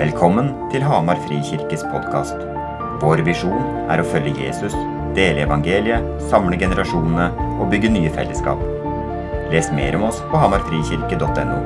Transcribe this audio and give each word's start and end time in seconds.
Velkommen 0.00 0.46
til 0.72 0.80
Hamar 0.80 1.18
Frikirkes 1.26 1.82
podkast. 1.92 2.38
Vår 3.02 3.20
visjon 3.26 3.66
er 3.92 4.00
å 4.00 4.06
følge 4.08 4.46
Jesus, 4.46 4.72
dele 5.12 5.42
evangeliet, 5.44 6.06
samle 6.30 6.56
generasjonene 6.56 7.26
og 7.60 7.68
bygge 7.68 7.90
nye 7.92 8.08
fellesskap. 8.14 8.62
Les 9.52 9.68
mer 9.76 9.98
om 9.98 10.06
oss 10.08 10.22
på 10.30 10.40
hamarfrikirke.no. 10.40 11.58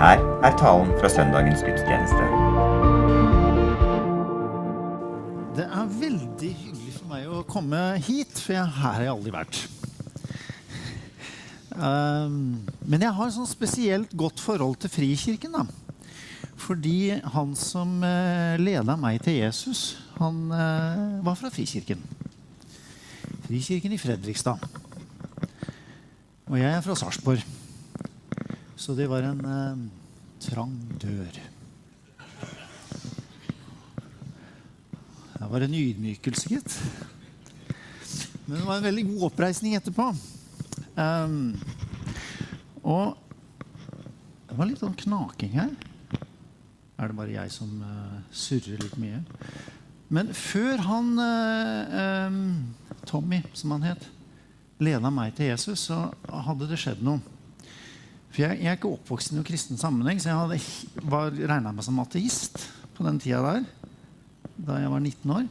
Her 0.00 0.18
er 0.18 0.58
talen 0.58 0.90
fra 0.98 1.12
søndagens 1.14 1.62
gudstjeneste. 1.62 2.26
Det 5.60 5.68
er 5.70 5.92
veldig 6.00 6.54
hyggelig 6.64 6.96
for 6.96 7.12
meg 7.12 7.28
å 7.30 7.44
komme 7.54 7.84
hit, 8.02 8.34
for 8.34 8.58
her 8.58 8.80
har 8.80 9.04
jeg 9.04 9.14
aldri 9.14 9.36
vært. 9.36 9.60
Um, 11.78 12.66
men 12.82 13.06
jeg 13.06 13.14
har 13.14 13.30
et 13.30 13.38
sånn 13.38 13.46
spesielt 13.46 14.18
godt 14.18 14.42
forhold 14.42 14.82
til 14.82 14.90
Frikirken. 14.90 15.54
da. 15.54 15.79
Fordi 16.70 17.16
han 17.34 17.56
som 17.58 17.96
uh, 17.98 18.54
leda 18.62 18.94
meg 18.94 19.16
til 19.24 19.40
Jesus, 19.40 19.96
han 20.20 20.44
uh, 20.54 21.16
var 21.26 21.34
fra 21.34 21.50
Frikirken. 21.50 21.98
Frikirken 23.48 23.96
i 23.96 23.98
Fredrikstad. 23.98 24.62
Og 26.46 26.54
jeg 26.60 26.70
er 26.70 26.84
fra 26.86 26.94
Sarpsborg. 26.94 27.42
Så 28.78 28.94
det 28.94 29.08
var 29.10 29.26
en 29.26 29.42
eh, 29.42 29.82
trang 30.46 30.78
dør. 31.02 31.40
Det 35.34 35.50
var 35.50 35.66
en 35.66 35.74
ydmykelse, 35.74 36.54
gitt. 36.54 36.78
Men 38.46 38.56
det 38.60 38.64
var 38.64 38.78
en 38.78 38.88
veldig 38.92 39.08
god 39.10 39.28
oppreisning 39.32 39.74
etterpå. 39.78 40.12
Um, 40.94 41.54
og 42.82 43.18
det 44.46 44.58
var 44.58 44.70
litt 44.70 44.82
sånn 44.82 44.98
knaking 45.02 45.58
her. 45.58 45.74
Er 47.00 47.08
det 47.08 47.16
bare 47.16 47.32
jeg 47.32 47.52
som 47.54 47.70
uh, 47.80 48.16
surrer 48.28 48.80
litt 48.82 48.96
mye? 49.00 49.22
Men 50.12 50.32
før 50.36 50.82
han 50.84 51.14
um, 51.16 52.40
Tommy, 53.08 53.38
som 53.56 53.72
han 53.72 53.86
het, 53.86 54.04
leda 54.82 55.08
meg 55.12 55.32
til 55.38 55.48
Jesus, 55.48 55.86
så 55.88 56.10
hadde 56.44 56.68
det 56.68 56.80
skjedd 56.82 57.00
noe. 57.06 57.22
For 58.30 58.44
jeg, 58.44 58.60
jeg 58.60 58.68
er 58.68 58.76
ikke 58.76 58.92
oppvokst 58.92 59.32
i 59.32 59.38
noen 59.38 59.46
kristen 59.48 59.80
sammenheng, 59.80 60.20
så 60.20 60.32
jeg 60.32 60.40
hadde, 60.42 61.40
regna 61.48 61.72
meg 61.72 61.86
som 61.86 62.02
ateist 62.02 62.60
på 62.96 63.06
den 63.06 63.20
tida 63.22 63.40
der. 63.46 63.64
Da 64.60 64.80
jeg 64.82 64.92
var 64.92 65.00
19 65.00 65.36
år. 65.38 65.48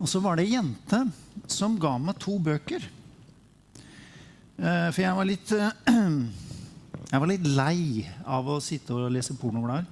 Og 0.00 0.08
så 0.08 0.22
var 0.24 0.38
det 0.38 0.46
ei 0.48 0.54
jente 0.54 1.02
som 1.52 1.76
ga 1.80 1.98
meg 2.00 2.16
to 2.22 2.38
bøker. 2.40 2.86
Uh, 4.56 4.88
for 4.88 5.02
jeg 5.04 5.18
var 5.20 5.28
litt 5.28 5.52
Jeg 7.10 7.18
var 7.18 7.26
litt 7.26 7.46
lei 7.46 8.04
av 8.22 8.46
å 8.46 8.60
sitte 8.62 8.94
og 8.94 9.10
lese 9.10 9.34
pornoblader. 9.34 9.86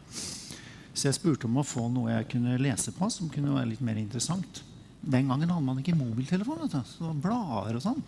Så 0.95 1.09
jeg 1.09 1.17
spurte 1.17 1.49
om 1.49 1.59
å 1.59 1.67
få 1.67 1.89
noe 1.91 2.13
jeg 2.13 2.29
kunne 2.31 2.59
lese 2.63 2.93
på 2.95 3.09
som 3.11 3.31
kunne 3.31 3.57
være 3.57 3.73
litt 3.73 3.83
mer 3.83 3.99
interessant. 3.99 4.63
Den 5.03 5.31
gangen 5.31 5.51
hadde 5.51 5.67
man 5.67 5.81
ikke 5.83 5.97
mobiltelefon. 5.99 6.63
vet 6.63 6.77
du. 6.79 6.81
Så 6.87 7.11
blader 7.19 7.79
og 7.79 7.83
sånn. 7.83 8.03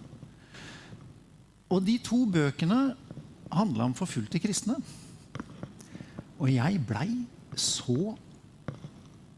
Og 1.70 1.82
de 1.86 1.96
to 2.02 2.22
bøkene 2.26 2.80
handla 3.50 3.88
om 3.88 3.96
forfulgte 3.98 4.40
kristne. 4.42 4.78
Og 6.38 6.50
jeg 6.50 6.78
blei 6.86 7.08
så 7.58 8.14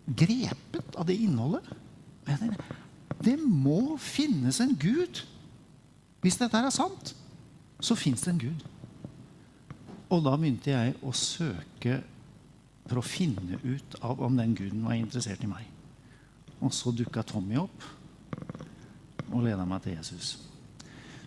grepet 0.04 0.96
av 1.00 1.08
det 1.08 1.16
innholdet. 1.16 1.64
Jeg 2.28 2.40
tenkte, 2.40 2.76
det 3.22 3.38
må 3.40 3.96
finnes 4.00 4.60
en 4.60 4.76
gud. 4.76 5.22
Hvis 6.22 6.38
dette 6.40 6.60
er 6.60 6.74
sant, 6.74 7.14
så 7.82 7.96
fins 7.98 8.24
det 8.24 8.34
en 8.34 8.44
gud. 8.44 8.68
Og 10.12 10.20
da 10.24 10.34
begynte 10.36 10.74
jeg 10.74 10.96
å 11.00 11.12
søke 11.16 12.02
for 12.84 13.00
å 13.00 13.06
finne 13.06 13.56
ut 13.62 13.96
av 14.04 14.20
om 14.24 14.36
den 14.36 14.54
guden 14.58 14.82
var 14.84 14.98
interessert 14.98 15.44
i 15.44 15.50
meg. 15.50 15.64
Og 16.60 16.72
så 16.76 16.92
dukka 16.94 17.24
Tommy 17.26 17.56
opp 17.62 17.86
og 19.32 19.46
leda 19.46 19.64
meg 19.66 19.80
til 19.84 19.96
Jesus. 19.96 20.34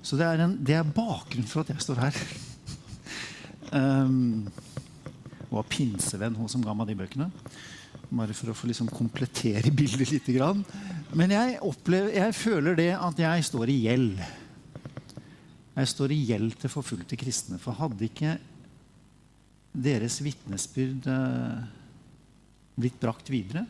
Så 0.05 0.19
det 0.19 0.27
er, 0.27 0.43
en, 0.45 0.53
det 0.61 0.75
er 0.77 0.85
bakgrunnen 0.85 1.49
for 1.49 1.63
at 1.63 1.71
jeg 1.73 1.81
står 1.81 2.03
her. 2.03 2.19
um, 3.79 4.45
var 5.49 5.65
pinsevenn, 5.71 6.37
hun 6.37 6.51
som 6.51 6.63
ga 6.63 6.75
meg 6.77 6.91
de 6.91 6.99
bøkene. 6.99 7.31
Bare 8.11 8.35
for 8.37 8.51
å 8.51 8.57
få 8.57 8.69
liksom 8.69 8.91
komplettere 8.93 9.73
bildet 9.73 10.13
litt. 10.13 10.29
Men 11.17 11.33
jeg, 11.33 11.57
opplever, 11.65 12.13
jeg 12.13 12.37
føler 12.37 12.77
det 12.77 12.91
at 12.93 13.21
jeg 13.25 13.47
står 13.49 13.71
i 13.73 13.79
gjeld. 13.87 14.19
Jeg 15.75 15.91
står 15.91 16.13
i 16.13 16.21
gjeld 16.29 16.59
til 16.61 16.71
forfulgte 16.71 17.17
kristne. 17.19 17.57
For 17.61 17.75
hadde 17.79 18.05
ikke 18.05 18.37
deres 19.75 20.21
vitnesbyrd 20.23 21.07
eh, 21.11 21.63
blitt 22.79 22.99
brakt 23.01 23.29
videre, 23.31 23.65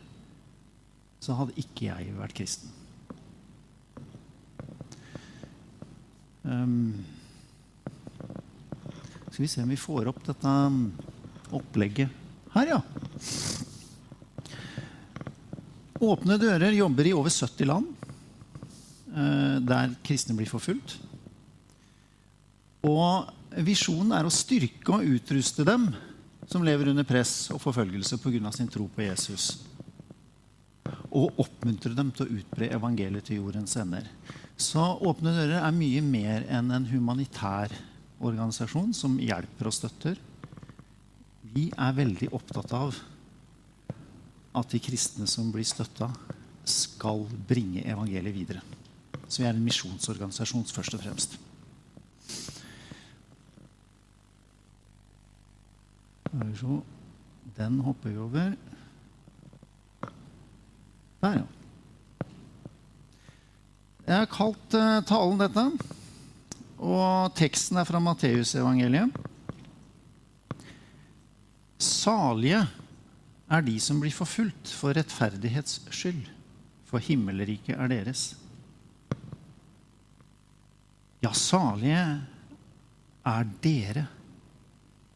så 1.22 1.34
hadde 1.38 1.56
ikke 1.58 1.88
jeg 1.88 2.14
vært 2.16 2.36
kristen. 2.36 2.72
Um, 6.46 6.92
skal 9.32 9.42
vi 9.42 9.50
se 9.50 9.64
om 9.64 9.72
vi 9.72 9.80
får 9.80 10.12
opp 10.12 10.20
dette 10.28 10.52
opplegget 11.56 12.22
her, 12.54 12.76
ja. 12.76 12.78
Åpne 16.06 16.36
dører 16.38 16.76
jobber 16.76 17.08
i 17.08 17.14
over 17.16 17.34
70 17.34 17.66
land 17.66 17.90
uh, 19.16 19.58
der 19.64 19.96
kristne 20.06 20.36
blir 20.38 20.50
forfulgt. 20.50 21.00
Og 22.86 23.26
visjonen 23.64 24.12
er 24.16 24.26
å 24.26 24.32
styrke 24.32 24.98
og 24.98 25.16
utruste 25.16 25.64
dem 25.64 25.88
som 26.46 26.64
lever 26.64 26.90
under 26.92 27.06
press 27.06 27.48
og 27.54 27.62
forfølgelse 27.62 28.18
pga. 28.22 28.52
sin 28.52 28.68
tro 28.68 28.86
på 28.88 29.02
Jesus. 29.02 29.64
Og 31.10 31.32
oppmuntre 31.40 31.94
dem 31.94 32.12
til 32.12 32.26
å 32.26 32.38
utbre 32.38 32.70
evangeliet 32.70 33.24
til 33.24 33.40
jordens 33.40 33.76
ender. 33.76 34.06
Så 34.56 34.80
Åpne 34.80 35.32
dører 35.32 35.60
er 35.62 35.72
mye 35.72 36.02
mer 36.02 36.44
enn 36.48 36.70
en 36.70 36.86
humanitær 36.86 37.72
organisasjon 38.20 38.94
som 38.94 39.18
hjelper 39.18 39.68
og 39.68 39.74
støtter. 39.74 40.16
Vi 41.42 41.70
er 41.76 41.96
veldig 41.96 42.30
opptatt 42.32 42.72
av 42.72 42.96
at 44.56 44.72
de 44.72 44.80
kristne 44.80 45.26
som 45.28 45.50
blir 45.52 45.66
støtta, 45.68 46.10
skal 46.66 47.20
bringe 47.46 47.84
evangeliet 47.86 48.34
videre. 48.34 48.62
Så 49.28 49.42
vi 49.42 49.46
er 49.46 49.52
en 49.54 49.62
misjonsorganisasjon 49.62 50.64
først 50.66 50.96
og 50.96 51.02
fremst. 51.04 51.36
Så 56.36 56.80
den 57.56 57.80
hopper 57.80 58.10
vi 58.12 58.18
over. 58.20 58.56
Der, 61.22 61.38
ja. 61.38 61.44
Jeg 64.06 64.18
har 64.20 64.28
kalt 64.30 64.76
uh, 64.76 65.00
talen 65.08 65.40
dette. 65.40 65.64
Og 66.76 67.32
teksten 67.38 67.80
er 67.80 67.88
fra 67.88 68.02
Matteusevangeliet. 68.04 69.16
Salige 71.80 72.60
er 73.48 73.64
de 73.64 73.76
som 73.80 74.02
blir 74.02 74.14
forfulgt 74.14 74.72
for 74.76 74.96
rettferdighets 74.96 75.80
skyld, 75.88 76.26
for 76.88 77.02
himmelriket 77.02 77.78
er 77.78 77.90
deres. 77.90 78.28
Ja, 81.24 81.32
salige 81.32 82.04
er 83.26 83.50
dere 83.64 84.06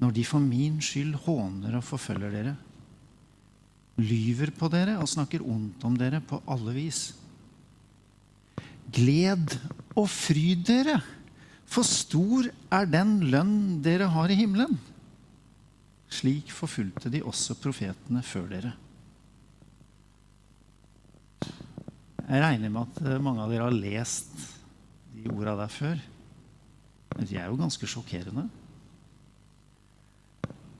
når 0.01 0.17
de 0.17 0.25
for 0.25 0.43
min 0.43 0.81
skyld 0.83 1.15
håner 1.27 1.77
og 1.77 1.85
forfølger 1.85 2.33
dere, 2.33 2.57
lyver 4.01 4.53
på 4.57 4.71
dere 4.73 4.97
og 5.01 5.09
snakker 5.11 5.45
ondt 5.45 5.85
om 5.85 5.97
dere 6.01 6.23
på 6.25 6.41
alle 6.49 6.73
vis. 6.77 7.01
Gled 8.91 9.59
og 9.93 10.07
fryd 10.11 10.65
dere, 10.67 10.97
for 11.71 11.87
stor 11.87 12.49
er 12.73 12.89
den 12.91 13.19
lønn 13.31 13.83
dere 13.85 14.09
har 14.11 14.33
i 14.33 14.39
himmelen. 14.41 14.79
Slik 16.11 16.51
forfulgte 16.51 17.13
de 17.13 17.21
også 17.23 17.55
profetene 17.61 18.25
før 18.27 18.49
dere. 18.51 18.73
Jeg 22.31 22.43
regner 22.45 22.71
med 22.71 22.87
at 22.87 22.99
eh, 23.11 23.23
mange 23.23 23.43
av 23.43 23.51
dere 23.51 23.67
har 23.67 23.75
lest 23.75 24.33
de 25.15 25.27
orda 25.35 25.57
der 25.59 25.71
før. 25.75 26.03
De 27.19 27.37
er 27.37 27.49
jo 27.51 27.59
ganske 27.59 27.89
sjokkerende. 27.91 28.47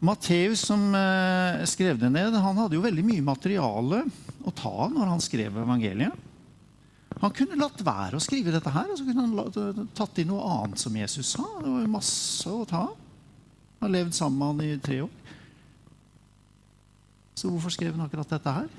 Matteus, 0.01 0.63
som 0.65 0.95
eh, 0.97 1.61
skrev 1.69 1.99
det 2.01 2.09
ned, 2.09 2.33
han 2.33 2.57
hadde 2.57 2.79
jo 2.79 2.85
veldig 2.85 3.05
mye 3.05 3.25
materiale 3.25 4.03
å 4.49 4.53
ta 4.57 4.71
av 4.87 4.95
når 4.95 5.11
han 5.13 5.21
skrev 5.21 5.59
evangeliet. 5.61 6.27
Han 7.21 7.35
kunne 7.37 7.59
latt 7.61 7.83
være 7.85 8.17
å 8.17 8.23
skrive 8.23 8.55
dette 8.55 8.73
her, 8.73 8.89
og 8.89 8.97
så 8.97 9.05
kunne 9.05 9.27
han 9.27 9.89
tatt 9.97 10.23
inn 10.23 10.31
noe 10.31 10.47
annet 10.55 10.81
som 10.81 10.95
Jesus 10.97 11.35
sa. 11.35 11.45
Det 11.61 11.69
var 11.69 11.91
masse 11.93 12.49
å 12.49 12.65
ta 12.69 12.87
av. 12.87 12.95
Han 13.81 13.89
har 13.89 13.93
levd 13.99 14.17
sammen 14.17 14.41
med 14.41 14.49
han 14.49 14.79
i 14.79 14.81
tre 14.85 15.03
år. 15.05 15.37
Så 17.37 17.49
hvorfor 17.49 17.73
skrev 17.73 17.93
han 17.97 18.07
akkurat 18.07 18.33
dette 18.33 18.53
her? 18.57 18.73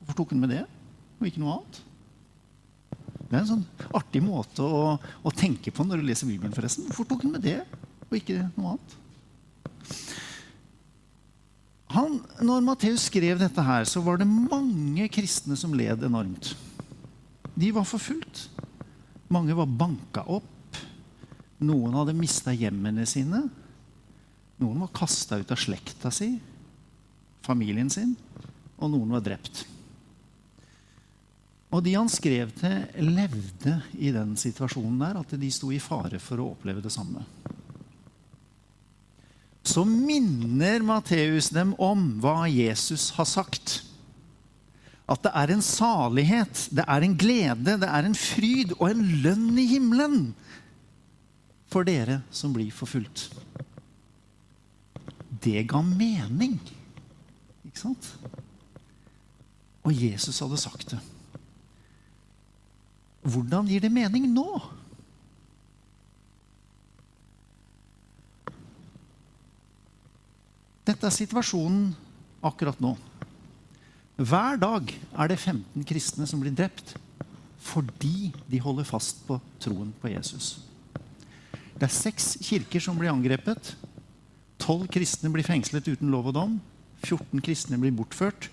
Hvorfor 0.00 0.16
tok 0.16 0.32
han 0.32 0.42
med 0.46 0.54
det, 0.54 0.64
og 1.18 1.28
ikke 1.28 1.44
noe 1.44 1.58
annet? 1.58 1.82
Det 3.20 3.36
er 3.36 3.42
en 3.42 3.50
sånn 3.52 3.68
artig 3.94 4.24
måte 4.24 4.64
å, 4.64 4.96
å 4.96 5.32
tenke 5.36 5.72
på 5.72 5.84
når 5.86 6.00
du 6.00 6.08
leser 6.08 6.28
Bibelen. 6.28 6.56
forresten. 6.56 6.88
Hvorfor 6.88 7.08
tok 7.12 7.28
han 7.28 7.36
med 7.36 7.44
det, 7.44 7.60
og 8.08 8.16
ikke 8.16 8.40
noe 8.56 8.74
annet? 8.74 8.96
Når 11.90 12.62
Matteus 12.62 13.08
skrev 13.08 13.40
dette 13.40 13.62
her, 13.66 13.86
så 13.88 14.02
var 14.04 14.20
det 14.20 14.28
mange 14.28 15.08
kristne 15.10 15.56
som 15.58 15.74
led 15.74 16.04
enormt. 16.06 16.52
De 17.54 17.72
var 17.74 17.88
forfulgt. 17.88 18.46
Mange 19.30 19.54
var 19.58 19.66
banka 19.66 20.22
opp. 20.30 20.78
Noen 21.60 21.96
hadde 21.98 22.16
mista 22.16 22.54
hjemmene 22.54 23.04
sine. 23.10 23.42
Noen 24.60 24.84
var 24.84 24.94
kasta 24.94 25.40
ut 25.40 25.50
av 25.50 25.58
slekta 25.58 26.12
si, 26.12 26.34
familien 27.44 27.90
sin, 27.90 28.14
og 28.76 28.92
noen 28.92 29.14
var 29.16 29.24
drept. 29.24 29.64
Og 31.70 31.84
de 31.86 31.94
han 31.94 32.10
skrev 32.10 32.50
til, 32.58 32.80
levde 33.06 33.76
i 33.96 34.10
den 34.12 34.34
situasjonen 34.38 34.98
der, 35.00 35.20
at 35.22 35.36
de 35.38 35.50
sto 35.54 35.70
i 35.72 35.80
fare 35.82 36.18
for 36.22 36.42
å 36.42 36.50
oppleve 36.52 36.82
det 36.84 36.92
samme. 36.92 37.22
Så 39.70 39.84
minner 39.86 40.82
Matteus 40.82 41.50
dem 41.54 41.76
om 41.78 42.16
hva 42.22 42.48
Jesus 42.50 43.10
har 43.14 43.28
sagt. 43.28 43.80
At 45.10 45.22
det 45.26 45.32
er 45.34 45.52
en 45.54 45.62
salighet, 45.62 46.66
det 46.74 46.86
er 46.86 47.06
en 47.06 47.16
glede, 47.18 47.76
det 47.82 47.88
er 47.88 48.06
en 48.06 48.16
fryd 48.18 48.74
og 48.78 48.88
en 48.90 49.04
lønn 49.24 49.58
i 49.58 49.66
himmelen 49.70 50.20
for 51.70 51.86
dere 51.86 52.20
som 52.34 52.54
blir 52.54 52.70
forfulgt. 52.74 53.28
Det 55.40 55.62
ga 55.70 55.80
mening, 55.86 56.58
ikke 57.66 57.80
sant? 57.80 58.10
Og 59.86 59.94
Jesus 59.94 60.38
hadde 60.42 60.58
sagt 60.60 60.90
det. 60.92 61.00
Hvordan 63.22 63.68
gir 63.70 63.82
det 63.84 63.92
mening 63.92 64.26
nå? 64.34 64.48
Dette 71.00 71.14
er 71.14 71.22
situasjonen 71.24 71.94
akkurat 72.44 72.76
nå. 72.84 72.90
Hver 74.20 74.58
dag 74.60 74.90
er 74.92 75.30
det 75.32 75.38
15 75.40 75.86
kristne 75.88 76.26
som 76.28 76.42
blir 76.42 76.52
drept 76.52 76.90
fordi 77.64 78.28
de 78.52 78.58
holder 78.60 78.84
fast 78.84 79.22
på 79.24 79.38
troen 79.64 79.94
på 79.96 80.10
Jesus. 80.12 80.58
Det 81.72 81.86
er 81.86 81.94
seks 81.94 82.34
kirker 82.44 82.84
som 82.84 83.00
blir 83.00 83.08
angrepet. 83.08 83.70
Tolv 84.60 84.90
kristne 84.92 85.32
blir 85.32 85.46
fengslet 85.48 85.88
uten 85.88 86.12
lov 86.12 86.28
og 86.28 86.36
dom. 86.36 86.58
14 87.00 87.46
kristne 87.48 87.80
blir 87.80 87.96
bortført. 87.96 88.50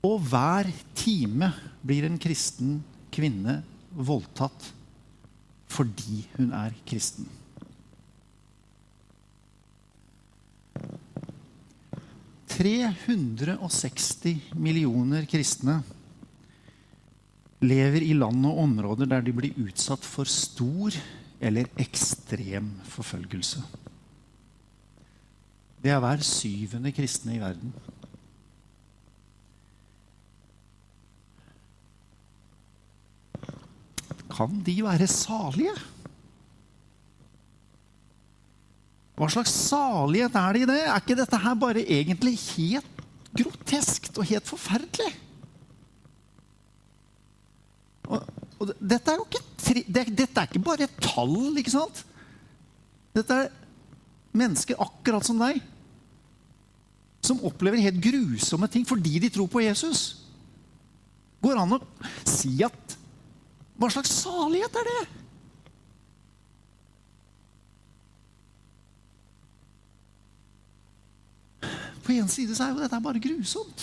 Og 0.00 0.24
hver 0.24 0.72
time 0.96 1.50
blir 1.84 2.08
en 2.08 2.16
kristen 2.16 2.78
kvinne 3.12 3.58
voldtatt 3.92 4.70
fordi 5.68 6.24
hun 6.38 6.56
er 6.56 6.72
kristen. 6.88 7.28
«360 12.60 14.52
millioner 14.60 15.24
kristne 15.24 15.78
lever 17.64 18.04
i 18.04 18.12
land 18.12 18.44
og 18.48 18.58
områder 18.66 19.08
der 19.08 19.24
de 19.24 19.32
blir 19.32 19.56
utsatt 19.64 20.04
for 20.04 20.28
stor 20.28 20.92
eller 21.40 21.70
ekstrem 21.80 22.68
forfølgelse. 22.84 23.62
Det 25.80 25.88
er 25.88 26.02
hver 26.04 26.20
syvende 26.24 26.92
kristne 26.92 27.38
i 27.38 27.40
verden. 27.40 27.72
Kan 34.30 34.60
de 34.64 34.76
være 34.84 35.08
salige? 35.08 35.72
Hva 39.20 39.28
slags 39.28 39.52
salighet 39.52 40.36
er 40.40 40.56
det 40.56 40.60
i 40.62 40.68
det? 40.70 40.78
Er 40.80 41.02
ikke 41.02 41.18
dette 41.18 41.40
her 41.42 41.56
bare 41.60 41.82
egentlig 41.84 42.38
helt 42.54 43.02
groteskt 43.36 44.16
og 44.16 44.24
helt 44.30 44.48
forferdelig? 44.48 45.10
Og, 48.08 48.24
og 48.56 48.72
dette 48.80 49.12
er 49.12 49.20
jo 49.20 49.26
ikke, 49.28 49.42
tri, 49.60 49.82
det, 49.84 50.06
dette 50.16 50.40
er 50.40 50.48
ikke 50.48 50.64
bare 50.64 50.88
et 50.88 50.96
tall, 51.04 51.36
ikke 51.60 51.74
sant? 51.74 52.00
Dette 53.12 53.36
er 53.42 53.52
mennesker 54.40 54.80
akkurat 54.80 55.28
som 55.28 55.44
deg. 55.44 55.60
Som 57.20 57.44
opplever 57.44 57.84
helt 57.84 58.00
grusomme 58.00 58.72
ting 58.72 58.88
fordi 58.88 59.20
de 59.20 59.28
tror 59.36 59.52
på 59.52 59.66
Jesus. 59.66 60.24
Går 61.44 61.58
det 61.58 61.66
an 61.66 61.76
å 61.76 61.84
si 62.24 62.56
at 62.64 62.96
Hva 63.80 63.88
slags 63.92 64.16
salighet 64.24 64.74
er 64.76 64.88
det? 64.88 65.19
På 72.10 72.14
en 72.14 72.28
side 72.28 72.56
så 72.58 72.64
er 72.64 72.72
jo 72.74 72.82
dette 72.82 72.98
bare 72.98 73.20
grusomt. 73.22 73.82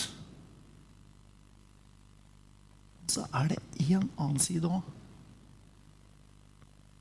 Så 3.08 3.22
er 3.32 3.46
det 3.48 3.56
en 3.88 4.02
annen 4.20 4.42
side 4.42 4.68
òg. 4.68 4.82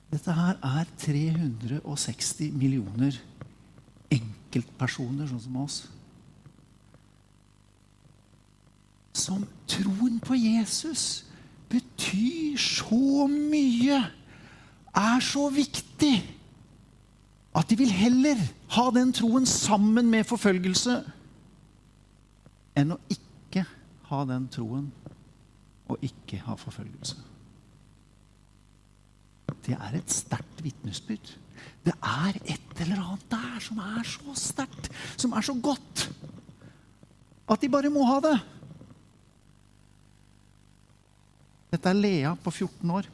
Dette 0.07 0.31
her 0.31 0.56
er 0.63 0.88
360 1.03 2.53
millioner 2.56 3.18
enkeltpersoner, 4.07 5.27
sånn 5.27 5.41
som 5.44 5.57
oss. 5.65 5.81
Som 9.12 9.44
troen 9.68 10.21
på 10.23 10.39
Jesus 10.39 11.25
betyr 11.68 12.56
så 12.56 13.27
mye, 13.27 14.00
er 14.95 15.27
så 15.27 15.50
viktig, 15.51 16.15
at 17.51 17.68
de 17.68 17.81
vil 17.83 17.91
heller 17.91 18.47
ha 18.80 18.88
den 18.95 19.12
troen 19.12 19.44
sammen 19.50 20.07
med 20.07 20.23
forfølgelse 20.31 21.01
enn 22.77 22.94
å 22.94 23.00
ikke 23.12 23.63
ha 24.12 24.21
den 24.29 24.45
troen 24.53 24.91
og 25.88 26.03
ikke 26.03 26.39
ha 26.45 26.56
forfølgelse. 26.59 27.18
Det 29.68 29.75
er 29.75 29.97
et 29.97 30.13
sterkt 30.13 30.62
vitnesbyrd. 30.63 31.33
Det 31.83 31.94
er 31.95 32.38
et 32.39 32.81
eller 32.83 33.01
annet 33.01 33.25
der 33.31 33.63
som 33.63 33.79
er 33.83 34.06
så 34.07 34.35
sterkt, 34.39 34.89
som 35.19 35.33
er 35.35 35.44
så 35.44 35.56
godt, 35.59 36.06
at 37.47 37.63
de 37.63 37.69
bare 37.71 37.91
må 37.91 38.06
ha 38.07 38.19
det. 38.24 38.35
Dette 41.71 41.91
er 41.91 42.00
Lea 42.00 42.35
på 42.39 42.51
14 42.53 42.94
år. 42.95 43.09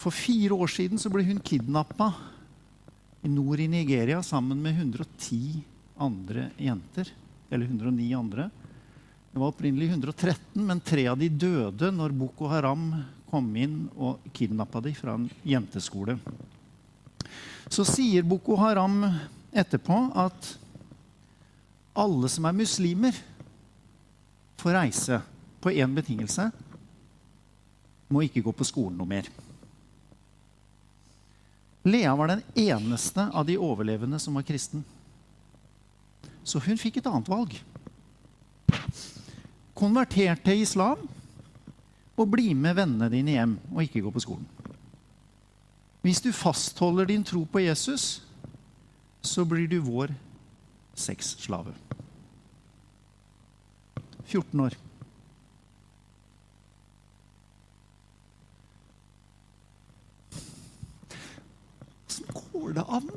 For 0.00 0.12
fire 0.12 0.56
år 0.56 0.72
siden 0.72 1.00
så 1.00 1.12
ble 1.12 1.24
hun 1.24 1.40
kidnappa 1.44 2.10
nord 3.28 3.60
i 3.60 3.68
Nigeria 3.72 4.20
sammen 4.24 4.60
med 4.60 4.76
110 4.76 5.62
andre 6.04 6.50
jenter. 6.60 7.08
Eller 7.54 7.70
109 7.70 8.08
andre. 8.18 8.48
Det 9.30 9.38
var 9.38 9.52
opprinnelig 9.52 9.88
113, 9.92 10.58
men 10.66 10.80
tre 10.82 11.06
av 11.10 11.18
de 11.18 11.28
døde 11.30 11.90
når 11.94 12.14
Boko 12.18 12.50
Haram 12.50 12.88
kom 13.30 13.46
inn 13.58 13.84
og 13.94 14.22
kidnappa 14.34 14.82
dem 14.82 14.94
fra 14.98 15.14
en 15.18 15.28
jenteskole. 15.46 16.18
Så 17.70 17.86
sier 17.86 18.26
Boko 18.26 18.58
Haram 18.58 19.00
etterpå 19.54 19.96
at 20.18 20.50
alle 21.94 22.30
som 22.30 22.46
er 22.46 22.58
muslimer, 22.58 23.16
får 24.58 24.78
reise 24.78 25.18
på 25.60 25.72
én 25.74 25.92
betingelse 25.94 26.46
må 28.08 28.22
ikke 28.24 28.42
gå 28.44 28.52
på 28.54 28.66
skolen 28.66 28.96
noe 28.98 29.10
mer. 29.10 29.28
Lea 31.84 32.14
var 32.16 32.32
den 32.32 32.42
eneste 32.56 33.26
av 33.28 33.44
de 33.48 33.58
overlevende 33.60 34.18
som 34.22 34.38
var 34.38 34.46
kristen. 34.46 34.84
Så 36.44 36.60
hun 36.60 36.78
fikk 36.80 37.00
et 37.00 37.08
annet 37.08 37.28
valg. 37.28 37.56
Konverter 39.74 40.36
til 40.44 40.62
islam 40.62 41.00
og 42.14 42.30
bli 42.30 42.52
med 42.54 42.76
vennene 42.78 43.10
dine 43.10 43.34
hjem 43.34 43.56
og 43.72 43.82
ikke 43.82 44.04
gå 44.04 44.12
på 44.14 44.22
skolen. 44.22 44.46
Hvis 46.04 46.20
du 46.20 46.30
fastholder 46.36 47.08
din 47.08 47.24
tro 47.24 47.44
på 47.48 47.64
Jesus, 47.64 48.22
så 49.24 49.44
blir 49.48 49.66
du 49.68 49.78
vår 49.80 50.12
sexslave. 50.94 51.72
14 54.28 54.60
år. 54.60 54.76
Åssen 62.08 62.28
går 62.34 62.76
det 62.76 62.84
an 62.88 63.10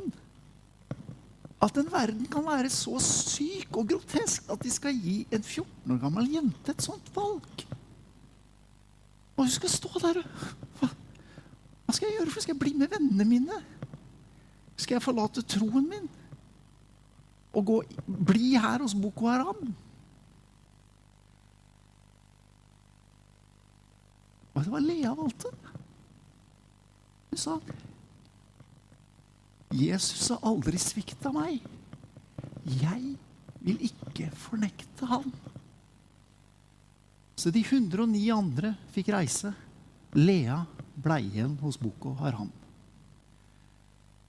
at 1.57 1.77
en 1.81 1.89
verden 1.89 2.27
kan 2.29 2.45
være 2.45 2.69
så 2.69 2.99
syk 3.01 3.79
og 3.79 3.87
grotesk 3.89 4.51
at 4.53 4.61
de 4.61 4.71
skal 4.71 4.93
gi 4.93 5.23
en 5.33 5.41
14 5.41 5.95
år 5.95 6.01
gammel 6.03 6.29
jente 6.35 6.73
et 6.73 6.85
sånt 6.85 7.09
valg? 7.15 7.65
Og 9.37 9.45
hun 9.45 9.53
skal 9.53 9.73
stå 9.73 9.89
der 10.01 10.21
og 10.21 10.29
hva, 10.77 10.89
skal 11.95 12.09
jeg 12.09 12.17
gjøre? 12.19 12.31
For 12.33 12.43
skal 12.43 12.53
jeg 12.53 12.61
bli 12.61 12.73
med 12.77 12.91
vennene 12.91 13.25
mine? 13.25 13.57
Skal 14.77 14.97
jeg 14.97 15.05
forlate 15.05 15.45
troen 15.47 15.85
min? 15.89 16.07
Og 17.57 17.65
gå, 17.65 17.77
bli 18.05 18.53
her 18.59 18.83
hos 18.83 18.93
Boko 18.97 19.29
Haram? 19.31 19.69
Og 24.53 24.65
det 24.65 24.73
var 24.73 24.83
Lea 24.83 25.13
valgte. 25.13 25.53
Hun 27.29 27.41
sa 27.41 27.57
Jesus 29.75 30.29
har 30.31 30.43
aldri 30.47 30.79
svikta 30.79 31.31
meg. 31.35 31.59
jeg 32.67 33.15
vil 33.63 33.79
ikke 33.83 34.29
fornekte 34.35 35.07
han. 35.09 35.27
Så 37.37 37.51
de 37.53 37.61
109 37.61 38.21
andre 38.33 38.73
fikk 38.95 39.11
reise. 39.13 39.51
Lea 40.15 40.61
blei 40.95 41.25
igjen 41.27 41.57
hos 41.61 41.77
Boko 41.79 42.15
Haram. 42.21 42.49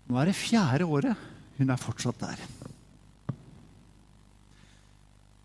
Nå 0.08 0.18
er 0.18 0.28
det 0.28 0.36
fjerde 0.36 0.88
året. 0.88 1.28
Hun 1.58 1.70
er 1.70 1.80
fortsatt 1.80 2.20
der. 2.20 2.42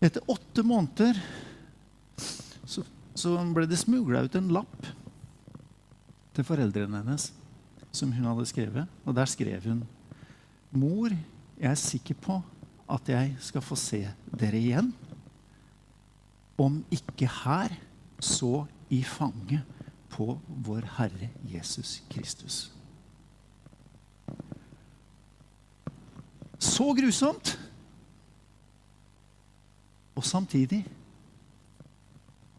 Etter 0.04 0.26
åtte 0.30 0.62
måneder 0.66 1.16
så, 2.18 2.84
så 3.16 3.38
ble 3.54 3.64
det 3.70 3.80
smugla 3.80 4.24
ut 4.26 4.36
en 4.36 4.52
lapp 4.52 4.90
til 6.34 6.46
foreldrene 6.46 7.00
hennes 7.00 7.30
som 7.94 8.12
hun 8.12 8.26
hadde 8.26 8.46
skrevet. 8.50 8.90
Og 9.04 9.14
der 9.16 9.30
skrev 9.30 9.62
hun 9.68 9.84
Mor, 10.74 11.12
jeg 11.54 11.70
er 11.70 11.78
sikker 11.78 12.16
på 12.18 12.40
at 12.90 13.08
jeg 13.08 13.36
skal 13.40 13.62
få 13.62 13.76
se 13.78 14.00
dere 14.34 14.58
igjen. 14.58 14.90
Om 16.58 16.80
ikke 16.90 17.28
her, 17.30 17.74
så 18.18 18.64
i 18.90 19.02
fanget 19.06 19.62
på 20.10 20.34
vår 20.66 20.86
Herre 20.96 21.28
Jesus 21.46 22.02
Kristus. 22.10 22.72
Så 26.58 26.90
grusomt! 26.94 27.58
Og 30.14 30.24
samtidig 30.24 30.84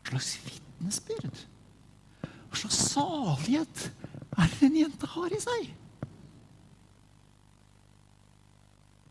Hva 0.06 0.20
slags 0.20 0.36
vitnesbyrd? 0.46 1.46
Hva 2.22 2.60
slags 2.60 2.82
salighet 2.92 3.86
er 4.38 4.52
det 4.52 4.68
en 4.68 4.80
jente 4.80 5.10
har 5.16 5.34
i 5.36 5.42
seg? 5.44 5.70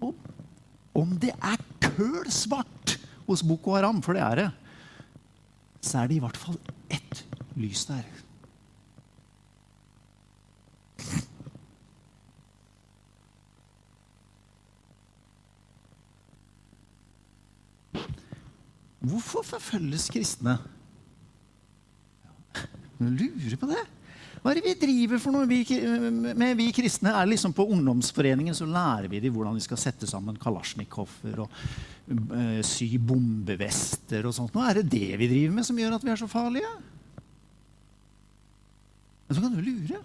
Om, 0.05 0.19
om 1.01 1.15
det 1.21 1.33
er 1.39 1.63
køl 1.85 2.29
svart 2.33 2.99
hos 3.29 3.45
Boko 3.47 3.77
Haram, 3.77 4.03
for 4.05 4.17
det 4.17 4.25
er 4.25 4.43
det, 4.43 4.51
så 5.85 6.03
er 6.03 6.11
det 6.11 6.19
i 6.19 6.25
hvert 6.25 6.41
fall 6.41 6.61
ett 6.93 7.25
lys 7.57 7.87
der. 7.89 8.05
Hvorfor 19.05 19.45
forfølges 19.45 20.09
kristne? 20.13 20.57
Du 22.97 23.05
lurer 23.05 23.57
på 23.61 23.69
det. 23.69 23.83
Hva 24.45 24.53
er 24.53 24.59
det 24.61 24.67
vi 24.67 24.75
driver 24.77 25.21
for 25.23 25.33
noe? 25.33 25.49
Vi, 25.49 25.63
med 26.37 26.59
vi 26.59 26.67
kristne 26.77 27.15
er 27.17 27.29
liksom 27.31 27.55
På 27.57 27.65
ungdomsforeningen 27.73 28.53
så 28.53 28.67
lærer 28.69 29.09
vi 29.09 29.23
dem 29.25 29.33
hvordan 29.33 29.57
de 29.57 29.65
skal 29.65 29.81
sette 29.81 30.05
sammen 30.11 30.37
kalasjnikover 30.37 31.47
og 31.47 31.55
uh, 32.13 32.59
sy 32.61 32.91
bombevester 33.01 34.29
og 34.29 34.35
sånt. 34.37 34.53
Nå 34.53 34.67
er 34.69 34.83
det 34.83 34.91
det 34.93 35.15
vi 35.23 35.31
driver 35.31 35.55
med, 35.57 35.65
som 35.65 35.79
gjør 35.81 35.97
at 35.97 36.05
vi 36.05 36.13
er 36.13 36.21
så 36.21 36.29
farlige? 36.29 36.73
Men 39.25 39.39
så 39.39 39.47
kan 39.47 39.55
du 39.55 39.65
lure. 39.65 40.03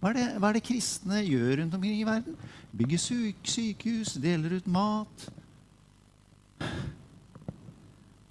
Hva 0.00 0.14
er, 0.14 0.16
det, 0.16 0.26
hva 0.40 0.48
er 0.48 0.56
det 0.56 0.64
kristne 0.64 1.20
gjør 1.26 1.58
rundt 1.60 1.76
omkring 1.76 2.00
i 2.00 2.06
verden? 2.08 2.38
Bygger 2.72 3.02
syk, 3.02 3.42
sykehus, 3.52 4.14
deler 4.22 4.56
ut 4.56 4.70
mat. 4.72 5.26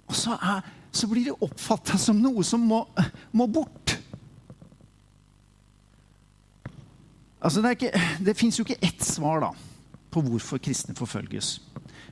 Og 0.08 0.18
så, 0.18 0.34
er, 0.34 0.66
så 0.90 1.06
blir 1.06 1.30
det 1.30 1.38
oppfatta 1.46 2.00
som 2.00 2.18
noe 2.18 2.42
som 2.42 2.66
må, 2.66 2.82
må 3.30 3.46
bort. 3.46 3.87
Altså, 7.38 7.62
det, 7.62 7.76
ikke, 7.76 7.92
det 8.26 8.36
fins 8.38 8.58
jo 8.58 8.66
ikke 8.66 8.80
ett 8.82 9.04
svar 9.06 9.44
da, 9.44 9.52
på 10.10 10.22
hvorfor 10.26 10.60
kristne 10.62 10.96
forfølges. 10.98 11.58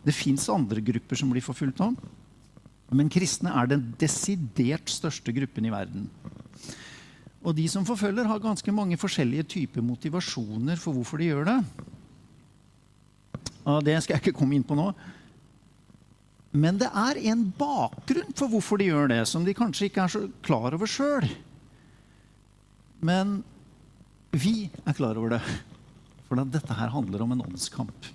Det 0.06 0.14
fins 0.14 0.46
andre 0.52 0.82
grupper 0.84 1.18
som 1.18 1.32
blir 1.32 1.42
forfulgt 1.42 1.82
av. 1.82 1.96
Men 2.94 3.10
kristne 3.10 3.50
er 3.50 3.66
den 3.70 3.88
desidert 3.98 4.90
største 4.92 5.34
gruppen 5.34 5.66
i 5.66 5.72
verden. 5.74 6.06
Og 7.46 7.54
de 7.58 7.66
som 7.70 7.86
forfølger, 7.86 8.26
har 8.26 8.42
ganske 8.42 8.72
mange 8.74 8.98
forskjellige 8.98 9.48
typer 9.56 9.82
motivasjoner 9.82 10.78
for 10.78 10.94
hvorfor 10.94 11.22
de 11.22 11.30
gjør 11.30 11.50
det. 11.50 11.58
Og 13.66 13.82
det 13.86 13.98
skal 14.02 14.16
jeg 14.16 14.24
ikke 14.24 14.38
komme 14.38 14.54
inn 14.58 14.66
på 14.66 14.78
nå. 14.78 14.92
Men 16.56 16.78
det 16.80 16.88
er 16.88 17.18
en 17.32 17.42
bakgrunn 17.58 18.32
for 18.38 18.50
hvorfor 18.50 18.80
de 18.80 18.88
gjør 18.88 19.10
det, 19.12 19.20
som 19.28 19.44
de 19.44 19.54
kanskje 19.54 19.90
ikke 19.90 20.06
er 20.06 20.14
så 20.14 20.22
klar 20.46 20.74
over 20.74 20.90
sjøl. 20.90 21.26
Men 23.04 23.40
vi 24.36 24.68
er 24.84 24.96
klar 24.96 25.18
over 25.18 25.36
det. 25.36 25.42
For 26.26 26.38
dette 26.50 26.76
her 26.76 26.92
handler 26.92 27.22
om 27.24 27.34
en 27.34 27.44
åndskamp. 27.44 28.08